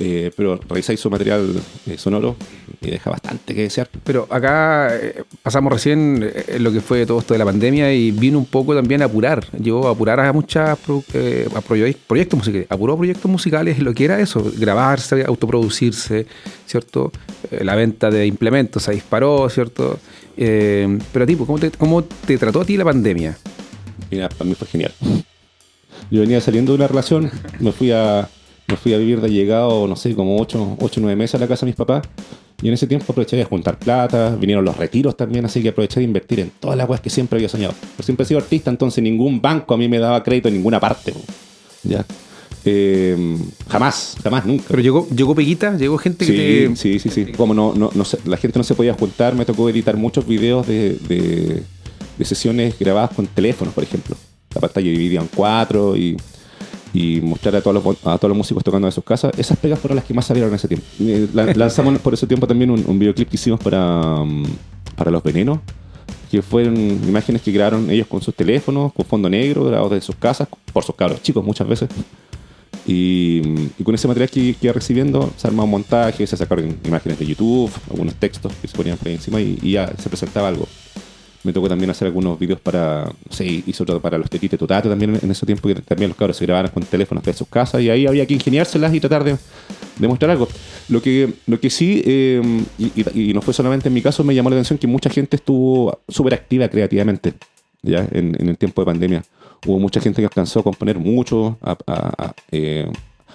Eh, 0.00 0.30
pero 0.36 0.60
revisáis 0.68 1.00
su 1.00 1.10
material 1.10 1.60
eh, 1.86 1.98
sonoro 1.98 2.36
y 2.80 2.90
deja 2.90 3.10
bastante 3.10 3.54
que 3.54 3.62
desear. 3.62 3.88
Pero 4.04 4.28
acá 4.30 4.94
eh, 4.94 5.24
pasamos 5.42 5.72
recién 5.72 6.32
lo 6.58 6.70
que 6.70 6.80
fue 6.80 7.04
todo 7.04 7.18
esto 7.18 7.34
de 7.34 7.38
la 7.38 7.44
pandemia 7.44 7.92
y 7.92 8.12
vino 8.12 8.38
un 8.38 8.46
poco 8.46 8.74
también 8.74 9.02
a 9.02 9.06
apurar. 9.06 9.44
Llegó 9.58 9.88
a 9.88 9.92
apurar 9.92 10.20
a 10.20 10.32
muchas 10.32 10.78
proyectos 12.06 12.38
musicales. 12.38 12.66
Apuró 12.70 12.96
proyectos 12.96 13.30
musicales, 13.30 13.80
lo 13.80 13.92
que 13.92 14.04
era 14.04 14.20
eso, 14.20 14.52
grabarse, 14.56 15.24
autoproducirse, 15.24 16.26
¿cierto? 16.66 17.10
la 17.50 17.74
venta 17.74 18.10
de 18.10 18.26
implementos 18.26 18.84
se 18.84 18.92
disparó, 18.92 19.48
¿cierto? 19.48 19.98
pero 20.36 21.24
a 21.24 21.26
ti, 21.26 21.34
¿cómo 21.34 21.58
te, 21.58 21.70
¿cómo 21.72 22.04
te 22.04 22.38
trató 22.38 22.60
a 22.60 22.64
ti 22.64 22.76
la 22.76 22.84
pandemia? 22.84 23.36
Mira, 24.10 24.28
para 24.28 24.44
mí 24.44 24.54
fue 24.54 24.68
genial. 24.68 24.92
Yo 26.10 26.20
venía 26.20 26.40
saliendo 26.40 26.72
de 26.72 26.76
una 26.76 26.86
relación, 26.86 27.30
me 27.58 27.72
fui 27.72 27.90
a, 27.90 28.28
me 28.68 28.76
fui 28.76 28.92
a 28.92 28.98
vivir 28.98 29.20
de 29.20 29.30
llegado, 29.30 29.88
no 29.88 29.96
sé, 29.96 30.14
como 30.14 30.38
8 30.40 30.76
o 30.78 30.90
9 30.98 31.16
meses 31.16 31.34
a 31.34 31.38
la 31.38 31.48
casa 31.48 31.64
de 31.64 31.70
mis 31.70 31.76
papás. 31.76 32.02
Y 32.60 32.68
en 32.68 32.74
ese 32.74 32.86
tiempo 32.86 33.12
aproveché 33.12 33.36
de 33.36 33.44
juntar 33.44 33.78
plata, 33.78 34.36
vinieron 34.38 34.64
los 34.64 34.76
retiros 34.76 35.16
también, 35.16 35.44
así 35.44 35.62
que 35.62 35.68
aproveché 35.68 36.00
de 36.00 36.04
invertir 36.04 36.40
en 36.40 36.50
todas 36.58 36.76
las 36.76 36.86
cosas 36.86 37.00
que 37.00 37.08
siempre 37.08 37.38
había 37.38 37.48
soñado. 37.48 37.72
Yo 37.96 38.02
siempre 38.02 38.24
he 38.24 38.26
sido 38.26 38.40
artista, 38.40 38.68
entonces 38.68 39.02
ningún 39.02 39.40
banco 39.40 39.74
a 39.74 39.78
mí 39.78 39.88
me 39.88 39.98
daba 39.98 40.22
crédito 40.22 40.48
en 40.48 40.54
ninguna 40.54 40.80
parte. 40.80 41.14
¿ya? 41.84 42.04
Eh, 42.64 43.38
jamás, 43.68 44.16
jamás, 44.22 44.44
nunca. 44.44 44.64
Pero 44.68 44.82
llegó, 44.82 45.08
llegó 45.08 45.34
Peguita, 45.34 45.76
llegó 45.76 45.96
gente 45.96 46.26
que 46.26 46.72
Sí, 46.74 46.98
sí, 46.98 47.08
sí. 47.08 47.26
Como 47.26 47.54
no, 47.54 47.72
no, 47.74 47.90
no, 47.94 48.04
la 48.26 48.36
gente 48.36 48.58
no 48.58 48.64
se 48.64 48.74
podía 48.74 48.92
juntar, 48.92 49.34
me 49.34 49.44
tocó 49.44 49.70
editar 49.70 49.96
muchos 49.96 50.26
videos 50.26 50.66
de, 50.66 50.94
de, 51.08 51.62
de 52.18 52.24
sesiones 52.24 52.78
grabadas 52.78 53.12
con 53.14 53.26
teléfonos, 53.28 53.72
por 53.72 53.84
ejemplo. 53.84 54.16
La 54.54 54.60
pantalla 54.60 54.90
dividida 54.90 55.20
en 55.20 55.28
cuatro 55.28 55.96
y 55.96 56.16
y 56.92 57.20
mostrar 57.20 57.56
a 57.56 57.60
todos 57.60 57.82
los, 57.82 57.96
a 58.06 58.18
todos 58.18 58.28
los 58.28 58.36
músicos 58.36 58.64
tocando 58.64 58.88
en 58.88 58.92
sus 58.92 59.04
casas. 59.04 59.32
Esas 59.38 59.58
pegas 59.58 59.78
fueron 59.78 59.96
las 59.96 60.04
que 60.04 60.14
más 60.14 60.26
salieron 60.26 60.50
en 60.50 60.56
ese 60.56 60.68
tiempo. 60.68 60.86
Eh, 61.00 61.28
lanzamos 61.54 61.98
por 62.00 62.14
ese 62.14 62.26
tiempo 62.26 62.46
también 62.46 62.70
un, 62.70 62.98
videoclip 62.98 63.28
que 63.28 63.36
hicimos 63.36 63.60
para, 63.60 64.24
mm, 64.24 64.44
para 64.96 65.10
Los 65.10 65.22
Venenos, 65.22 65.58
que 66.30 66.42
fueron 66.42 66.76
imágenes 66.76 67.42
que 67.42 67.52
grabaron 67.52 67.90
ellos 67.90 68.06
con 68.06 68.20
sus 68.20 68.34
teléfonos, 68.34 68.92
con 68.92 69.04
fondo 69.04 69.28
negro, 69.28 69.64
grabados 69.64 69.92
de 69.92 70.00
sus 70.00 70.16
casas, 70.16 70.48
por 70.72 70.84
sus 70.84 70.94
cabros 70.94 71.22
chicos 71.22 71.44
muchas 71.44 71.68
veces. 71.68 71.88
Y, 72.86 73.42
con 73.84 73.94
ese 73.94 74.08
material 74.08 74.30
que, 74.30 74.56
iba 74.58 74.72
recibiendo, 74.72 75.30
se 75.36 75.46
armaba 75.46 75.64
un 75.64 75.72
montaje, 75.72 76.26
se 76.26 76.36
sacaron 76.36 76.78
imágenes 76.84 77.18
de 77.18 77.26
YouTube, 77.26 77.70
algunos 77.90 78.14
textos 78.14 78.50
que 78.62 78.66
se 78.66 78.74
ponían 78.74 78.96
por 78.96 79.08
ahí 79.08 79.14
encima 79.14 79.40
y, 79.40 79.58
y 79.60 79.72
ya 79.72 79.92
se 79.98 80.08
presentaba 80.08 80.48
algo 80.48 80.66
me 81.44 81.52
tocó 81.52 81.68
también 81.68 81.90
hacer 81.90 82.06
algunos 82.06 82.38
vídeos 82.38 82.60
para, 82.60 83.10
sí, 83.30 83.62
hizo 83.66 83.84
todo 83.84 84.00
para 84.00 84.18
los 84.18 84.28
tetites 84.28 84.58
totato 84.58 84.88
también 84.88 85.18
en 85.22 85.30
ese 85.30 85.46
tiempo 85.46 85.68
que 85.68 85.76
también 85.76 86.08
los 86.08 86.16
cabros 86.16 86.36
se 86.36 86.44
grababan 86.44 86.70
con 86.70 86.82
teléfonos 86.82 87.22
de 87.24 87.32
sus 87.32 87.48
casas 87.48 87.80
y 87.80 87.90
ahí 87.90 88.06
había 88.06 88.26
que 88.26 88.34
ingeniárselas 88.34 88.92
y 88.92 89.00
tratar 89.00 89.24
de, 89.24 89.36
de 89.98 90.08
mostrar 90.08 90.30
algo. 90.30 90.48
Lo 90.88 91.02
que, 91.02 91.32
lo 91.46 91.60
que 91.60 91.70
sí, 91.70 92.02
eh, 92.04 92.42
y, 92.78 93.32
no 93.34 93.42
fue 93.42 93.54
solamente 93.54 93.88
en 93.88 93.94
mi 93.94 94.02
caso, 94.02 94.24
me 94.24 94.34
llamó 94.34 94.50
la 94.50 94.56
atención 94.56 94.78
que 94.78 94.86
mucha 94.86 95.10
gente 95.10 95.36
estuvo 95.36 96.00
súper 96.08 96.34
activa 96.34 96.68
creativamente 96.68 97.34
ya 97.82 98.06
en, 98.10 98.34
el 98.48 98.56
tiempo 98.56 98.82
de 98.82 98.86
pandemia. 98.86 99.24
Hubo 99.66 99.78
mucha 99.78 100.00
gente 100.00 100.22
que 100.22 100.26
alcanzó 100.26 100.60
a 100.60 100.62
componer 100.62 100.98
mucho, 100.98 101.58
a, 101.62 102.32
eh, 102.50 102.90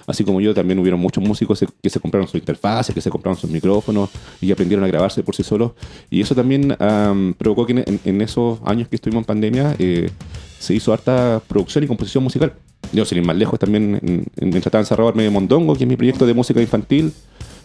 Así 0.06 0.24
como 0.24 0.40
yo, 0.40 0.54
también 0.54 0.78
hubieron 0.78 1.00
muchos 1.00 1.22
músicos 1.22 1.64
que 1.82 1.90
se 1.90 2.00
compraron 2.00 2.28
su 2.28 2.36
interfaz, 2.36 2.92
que 2.92 3.00
se 3.00 3.10
compraron 3.10 3.38
sus 3.38 3.50
micrófonos 3.50 4.10
y 4.40 4.52
aprendieron 4.52 4.84
a 4.84 4.88
grabarse 4.88 5.22
por 5.22 5.34
sí 5.34 5.42
solos. 5.42 5.72
Y 6.10 6.20
eso 6.20 6.34
también 6.34 6.76
provocó 7.38 7.66
que 7.66 8.00
en, 8.04 8.20
esos 8.20 8.58
años 8.64 8.88
que 8.88 8.96
estuvimos 8.96 9.22
en 9.22 9.26
pandemia 9.26 9.76
eh, 9.78 10.10
se 10.58 10.74
hizo 10.74 10.92
harta 10.92 11.42
producción 11.46 11.84
y 11.84 11.86
composición 11.86 12.24
musical. 12.24 12.52
Yo, 12.92 13.04
sin 13.04 13.18
ir 13.18 13.24
más 13.24 13.36
lejos, 13.36 13.58
también 13.58 13.98
en, 14.02 14.26
en, 14.36 14.60
Trataba 14.60 15.12
Medio 15.12 15.30
Mondongo, 15.30 15.74
que 15.74 15.84
es 15.84 15.88
mi 15.88 15.96
proyecto 15.96 16.26
de 16.26 16.34
música 16.34 16.60
infantil, 16.60 17.12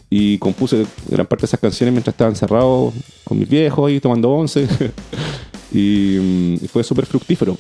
y 0.10 0.38
compuse 0.40 0.86
gran 1.08 1.28
parte 1.28 1.42
de 1.42 1.46
esas 1.48 1.60
canciones 1.60 1.94
mientras 1.94 2.14
estaba 2.14 2.30
encerrado 2.30 2.92
con 3.24 3.38
mis 3.38 3.48
viejos 3.48 3.88
ahí 3.88 4.00
tomando 4.00 4.32
once. 4.32 4.68
y, 5.72 6.56
y 6.64 6.68
fue 6.68 6.84
súper 6.84 7.06
fructífero. 7.06 7.58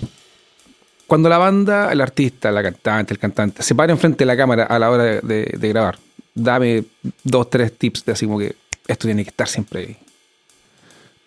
Cuando 1.09 1.27
la 1.27 1.39
banda, 1.39 1.91
el 1.91 2.01
artista, 2.01 2.51
la 2.51 2.61
cantante, 2.61 3.15
el 3.15 3.19
cantante, 3.19 3.63
se 3.63 3.73
para 3.73 3.91
enfrente 3.91 4.19
de 4.19 4.25
la 4.27 4.37
cámara 4.37 4.65
a 4.65 4.77
la 4.77 4.91
hora 4.91 5.03
de, 5.03 5.57
grabar, 5.59 5.97
dame 6.35 6.83
dos, 7.23 7.49
tres 7.49 7.75
tips 7.75 8.05
de 8.05 8.11
así 8.11 8.27
como 8.27 8.37
que 8.37 8.55
esto 8.87 9.07
tiene 9.07 9.23
que 9.23 9.31
estar 9.31 9.47
siempre 9.47 9.79
ahí. 9.79 9.97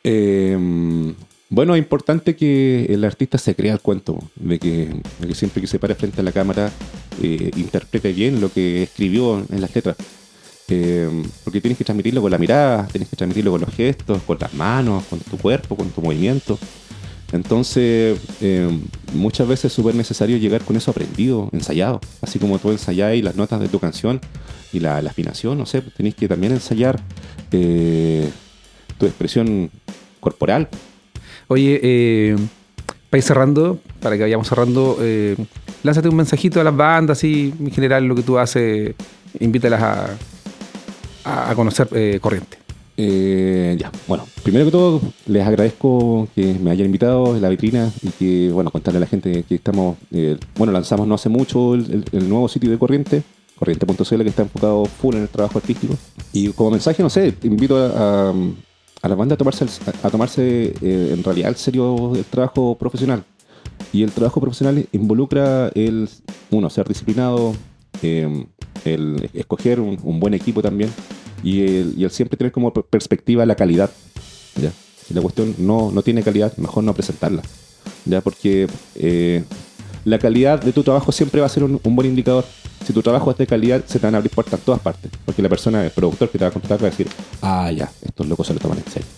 Em, 0.05 1.13
bueno, 1.49 1.75
es 1.75 1.81
importante 1.81 2.37
que 2.37 2.87
el 2.91 3.03
artista 3.03 3.39
se 3.39 3.57
crea 3.57 3.73
el 3.73 3.81
cuento, 3.81 4.21
de 4.37 4.61
que, 4.61 5.03
siempre 5.35 5.61
que 5.61 5.67
se 5.67 5.81
pare 5.81 5.97
frente 5.97 6.21
a 6.21 6.23
la 6.23 6.31
cámara 6.31 6.71
eh, 7.21 7.51
interprete 7.57 8.13
bien 8.13 8.41
lo 8.41 8.53
que 8.53 8.85
escribió 8.85 9.45
en 9.51 9.61
las 9.61 9.75
letras. 9.75 9.97
Em, 10.69 11.25
porque 11.43 11.61
tienes 11.61 11.77
que 11.77 11.83
transmitirlo 11.83 12.23
con 12.23 12.31
la 12.31 12.39
mirada, 12.39 12.87
tienes 12.87 13.09
que 13.09 13.17
transmitirlo 13.17 13.51
con 13.51 13.63
los 13.63 13.75
gestos, 13.75 14.23
con 14.23 14.39
las 14.41 14.55
manos, 14.55 15.03
con 15.11 15.19
tu 15.19 15.39
cuerpo, 15.39 15.77
con 15.77 15.91
tu 15.91 16.01
movimiento. 16.03 16.57
Entonces, 17.33 18.21
eh, 18.43 18.69
muchas 19.15 19.49
veces 19.49 19.67
es 19.67 19.73
súper 19.73 19.95
necesario 19.95 20.37
llegar 20.37 20.63
con 20.63 20.77
eso 20.77 20.91
aprendido, 20.91 21.49
ensayado. 21.53 22.01
Así 22.21 22.39
como 22.39 22.59
tú 22.59 22.71
ensayáis 22.71 23.25
las 23.25 23.37
notas 23.37 23.59
de 23.61 23.69
tu 23.69 23.79
canción 23.79 24.21
y 24.73 24.81
la, 24.81 24.99
afinación, 24.99 25.59
no 25.59 25.67
sé, 25.67 25.83
tenéis 25.83 26.15
que 26.15 26.29
también 26.29 26.53
ensayar 26.53 27.01
eh, 27.51 28.31
tu 28.99 29.07
expresión 29.07 29.71
corporal. 30.21 30.69
Oye, 31.49 31.81
eh, 31.83 32.37
para 33.09 33.19
ir 33.19 33.25
cerrando, 33.25 33.79
para 34.01 34.17
que 34.17 34.23
vayamos 34.23 34.49
cerrando, 34.49 34.99
eh, 35.01 35.37
lánzate 35.83 36.09
un 36.09 36.17
mensajito 36.17 36.61
a 36.61 36.65
las 36.65 36.77
bandas 36.77 37.25
y 37.25 37.53
en 37.59 37.71
general 37.71 38.05
lo 38.05 38.15
que 38.15 38.23
tú 38.23 38.39
haces, 38.39 38.95
invítalas 39.41 39.83
a, 41.25 41.51
a 41.51 41.55
conocer 41.55 42.21
Corriente. 42.21 42.62
Eh, 42.97 43.77
ya, 43.79 43.91
bueno, 44.07 44.27
primero 44.43 44.67
que 44.67 44.71
todo, 44.71 45.01
les 45.27 45.47
agradezco 45.47 46.29
que 46.35 46.55
me 46.55 46.71
hayan 46.71 46.87
invitado 46.87 47.35
en 47.35 47.43
la 47.43 47.49
vitrina 47.49 47.91
y 48.03 48.11
que, 48.11 48.51
bueno, 48.53 48.71
contarle 48.71 48.99
a 48.99 49.01
la 49.01 49.07
gente 49.07 49.45
que 49.45 49.55
estamos, 49.55 49.97
eh, 50.11 50.37
bueno, 50.57 50.73
lanzamos 50.73 51.07
no 51.07 51.15
hace 51.15 51.29
mucho 51.29 51.75
el, 51.75 52.29
nuevo 52.29 52.49
sitio 52.49 52.71
de 52.71 52.79
Corriente, 52.79 53.23
corriente.cl, 53.59 54.23
que 54.23 54.29
está 54.29 54.43
enfocado 54.43 54.85
full 54.85 55.15
en 55.15 55.23
el 55.23 55.29
trabajo 55.29 55.59
artístico. 55.59 55.95
Y 56.33 56.49
como 56.49 56.73
mensaje, 56.73 57.03
no 57.03 57.09
sé, 57.09 57.35
invito 57.43 57.79
a, 57.79 58.35
a, 59.03 59.09
la 59.09 59.15
banda 59.15 59.35
a 59.35 59.39
tomarse, 59.39 59.65
a, 60.03 60.11
tomarse 60.11 60.75
eh, 60.83 61.11
en 61.13 61.25
realidad 61.25 61.49
el 61.49 61.57
serio 61.57 62.15
el 62.15 62.25
trabajo 62.25 62.77
profesional. 62.77 63.25
Y 63.93 64.03
el 64.03 64.13
trabajo 64.13 64.41
profesional 64.41 64.87
involucra 64.93 65.69
el, 65.75 66.09
uno, 66.51 66.71
ser 66.71 66.87
disciplinado, 66.89 67.55
el 68.03 69.31
escoger 69.33 69.81
un 69.81 70.21
buen 70.21 70.35
equipo 70.35 70.61
también 70.61 70.91
y 71.43 71.61
el, 71.63 72.11
siempre 72.11 72.37
tener 72.37 72.53
como 72.53 72.73
perspectiva 72.73 73.45
la 73.47 73.55
calidad. 73.55 73.91
¿ya? 74.61 74.73
Si 75.07 75.15
la 75.15 75.21
cuestión 75.21 75.55
no, 75.59 75.91
no 75.91 76.03
tiene 76.03 76.23
calidad, 76.23 76.57
mejor 76.57 76.85
no 76.85 76.95
presentarla. 76.95 77.43
¿ya? 78.05 78.21
Porque 78.21 78.69
eh, 78.95 79.45
la 80.05 80.19
calidad 80.19 80.61
de 80.61 80.73
tu 80.73 80.83
trabajo 80.83 81.13
siempre 81.13 81.41
va 81.41 81.47
a 81.47 81.51
ser 81.51 81.65
un, 81.65 81.81
buen 81.83 82.09
indicador. 82.09 82.45
Si 82.85 82.93
tu 82.93 83.03
trabajo 83.03 83.31
es 83.31 83.39
de 83.39 83.47
calidad, 83.47 83.85
se 83.87 83.99
te 83.99 84.07
van 84.07 84.15
a 84.15 84.19
abrir 84.19 84.33
puertas 84.33 84.59
en 84.59 84.65
todas 84.65 84.81
partes. 84.81 85.11
Porque 85.25 85.43
la 85.43 85.49
persona, 85.49 85.85
el 85.85 85.91
productor 85.91 86.29
que 86.31 86.39
te 86.39 86.45
va 86.45 86.49
a 86.49 86.53
contratar 86.53 86.83
va 86.83 86.89
a 86.89 86.91
decir, 86.91 87.09
ah, 87.41 87.71
ya, 87.71 87.91
estos 88.03 88.27
locos 88.27 88.47
se 88.47 88.55
lo 88.55 88.61
toman 88.61 88.79
en 88.79 88.93
serio. 88.93 89.09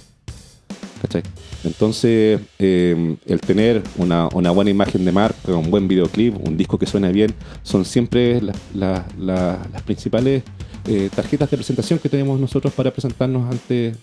¿Cachai? 1.01 1.23
Entonces, 1.65 2.41
eh, 2.59 3.17
el 3.27 3.41
tener 3.41 3.83
una, 3.97 4.29
una, 4.35 4.51
buena 4.51 4.71
imagen 4.71 5.05
de 5.05 5.13
marca, 5.13 5.55
un 5.55 5.71
buen 5.71 5.89
videoclip, 5.89 6.37
un 6.47 6.57
disco 6.57 6.79
que 6.79 6.87
suene 6.87 7.13
bien, 7.13 7.35
son 7.63 7.85
siempre 7.85 8.41
las 8.75 9.83
principales 9.85 10.43
eh, 10.87 11.11
tarjetas 11.15 11.51
de 11.51 11.57
presentación 11.57 11.99
que 11.99 12.09
tenemos 12.09 12.39
nosotros 12.39 12.73
para 12.73 12.91
presentarnos 12.91 13.51
ante 13.51 13.95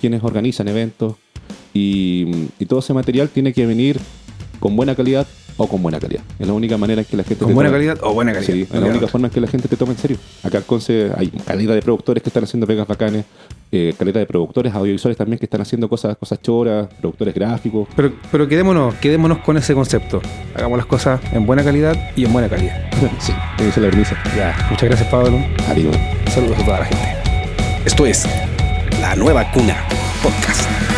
quienes 0.00 0.22
organizan 0.22 0.68
eventos. 0.68 1.14
Y, 1.72 2.46
todo 2.68 2.80
ese 2.80 2.94
material 2.94 3.28
tiene 3.28 3.52
que 3.52 3.66
venir 3.66 4.00
con 4.58 4.74
buena 4.74 4.94
calidad 4.94 5.26
o 5.56 5.68
con 5.68 5.82
buena 5.82 6.00
calidad. 6.00 6.22
Es 6.38 6.46
la 6.46 6.52
única 6.52 6.76
manera 6.76 7.02
en 7.02 7.06
que 7.06 7.16
la 7.16 7.24
gente... 7.24 7.44
¿Con 7.44 7.54
buena 7.54 7.70
calidad 7.70 7.98
o 8.02 8.12
buena 8.14 8.32
calidad? 8.32 8.52
Sí, 8.52 8.62
es 8.62 8.80
la 8.80 8.86
única 8.86 9.06
forma 9.06 9.28
en 9.28 9.32
que 9.34 9.40
la 9.40 9.46
gente 9.46 9.68
te 9.68 9.76
toma 9.76 9.92
en 9.92 9.98
serio. 9.98 10.16
Acá 10.42 10.58
en 10.58 10.64
Conce 10.64 11.10
hay 11.16 11.28
calidad 11.28 11.74
de 11.74 11.82
productores 11.82 12.22
que 12.22 12.30
están 12.30 12.44
haciendo 12.44 12.66
pegas 12.66 12.88
bacanes, 12.88 13.26
eh, 13.74 13.92
calidad 13.98 14.20
de 14.20 14.26
productores 14.26 14.72
audiovisuales 14.72 15.16
también 15.16 15.36
que 15.36 15.46
están 15.46 15.60
haciendo 15.60 15.88
cosas, 15.88 16.16
cosas 16.16 16.40
choras, 16.40 16.86
productores 17.00 17.34
gráficos. 17.34 17.88
Pero, 17.96 18.12
pero 18.30 18.46
quedémonos, 18.46 18.94
quedémonos 18.96 19.38
con 19.38 19.56
ese 19.56 19.74
concepto. 19.74 20.22
Hagamos 20.54 20.78
las 20.78 20.86
cosas 20.86 21.20
en 21.32 21.44
buena 21.44 21.64
calidad 21.64 21.96
y 22.14 22.24
en 22.24 22.32
buena 22.32 22.48
calidad. 22.48 22.88
sí, 23.18 23.32
esa 23.58 23.68
es 23.68 23.76
la 23.78 23.88
premisa. 23.88 24.16
Ya, 24.36 24.54
muchas 24.70 24.88
gracias 24.88 25.08
Pablo. 25.08 25.38
Adiós. 25.68 25.96
Saludos 26.30 26.56
a 26.60 26.64
toda 26.64 26.78
la 26.80 26.84
gente. 26.84 27.04
Esto 27.84 28.06
es 28.06 28.26
La 29.00 29.16
Nueva 29.16 29.50
Cuna 29.50 29.76
Podcast. 30.22 30.93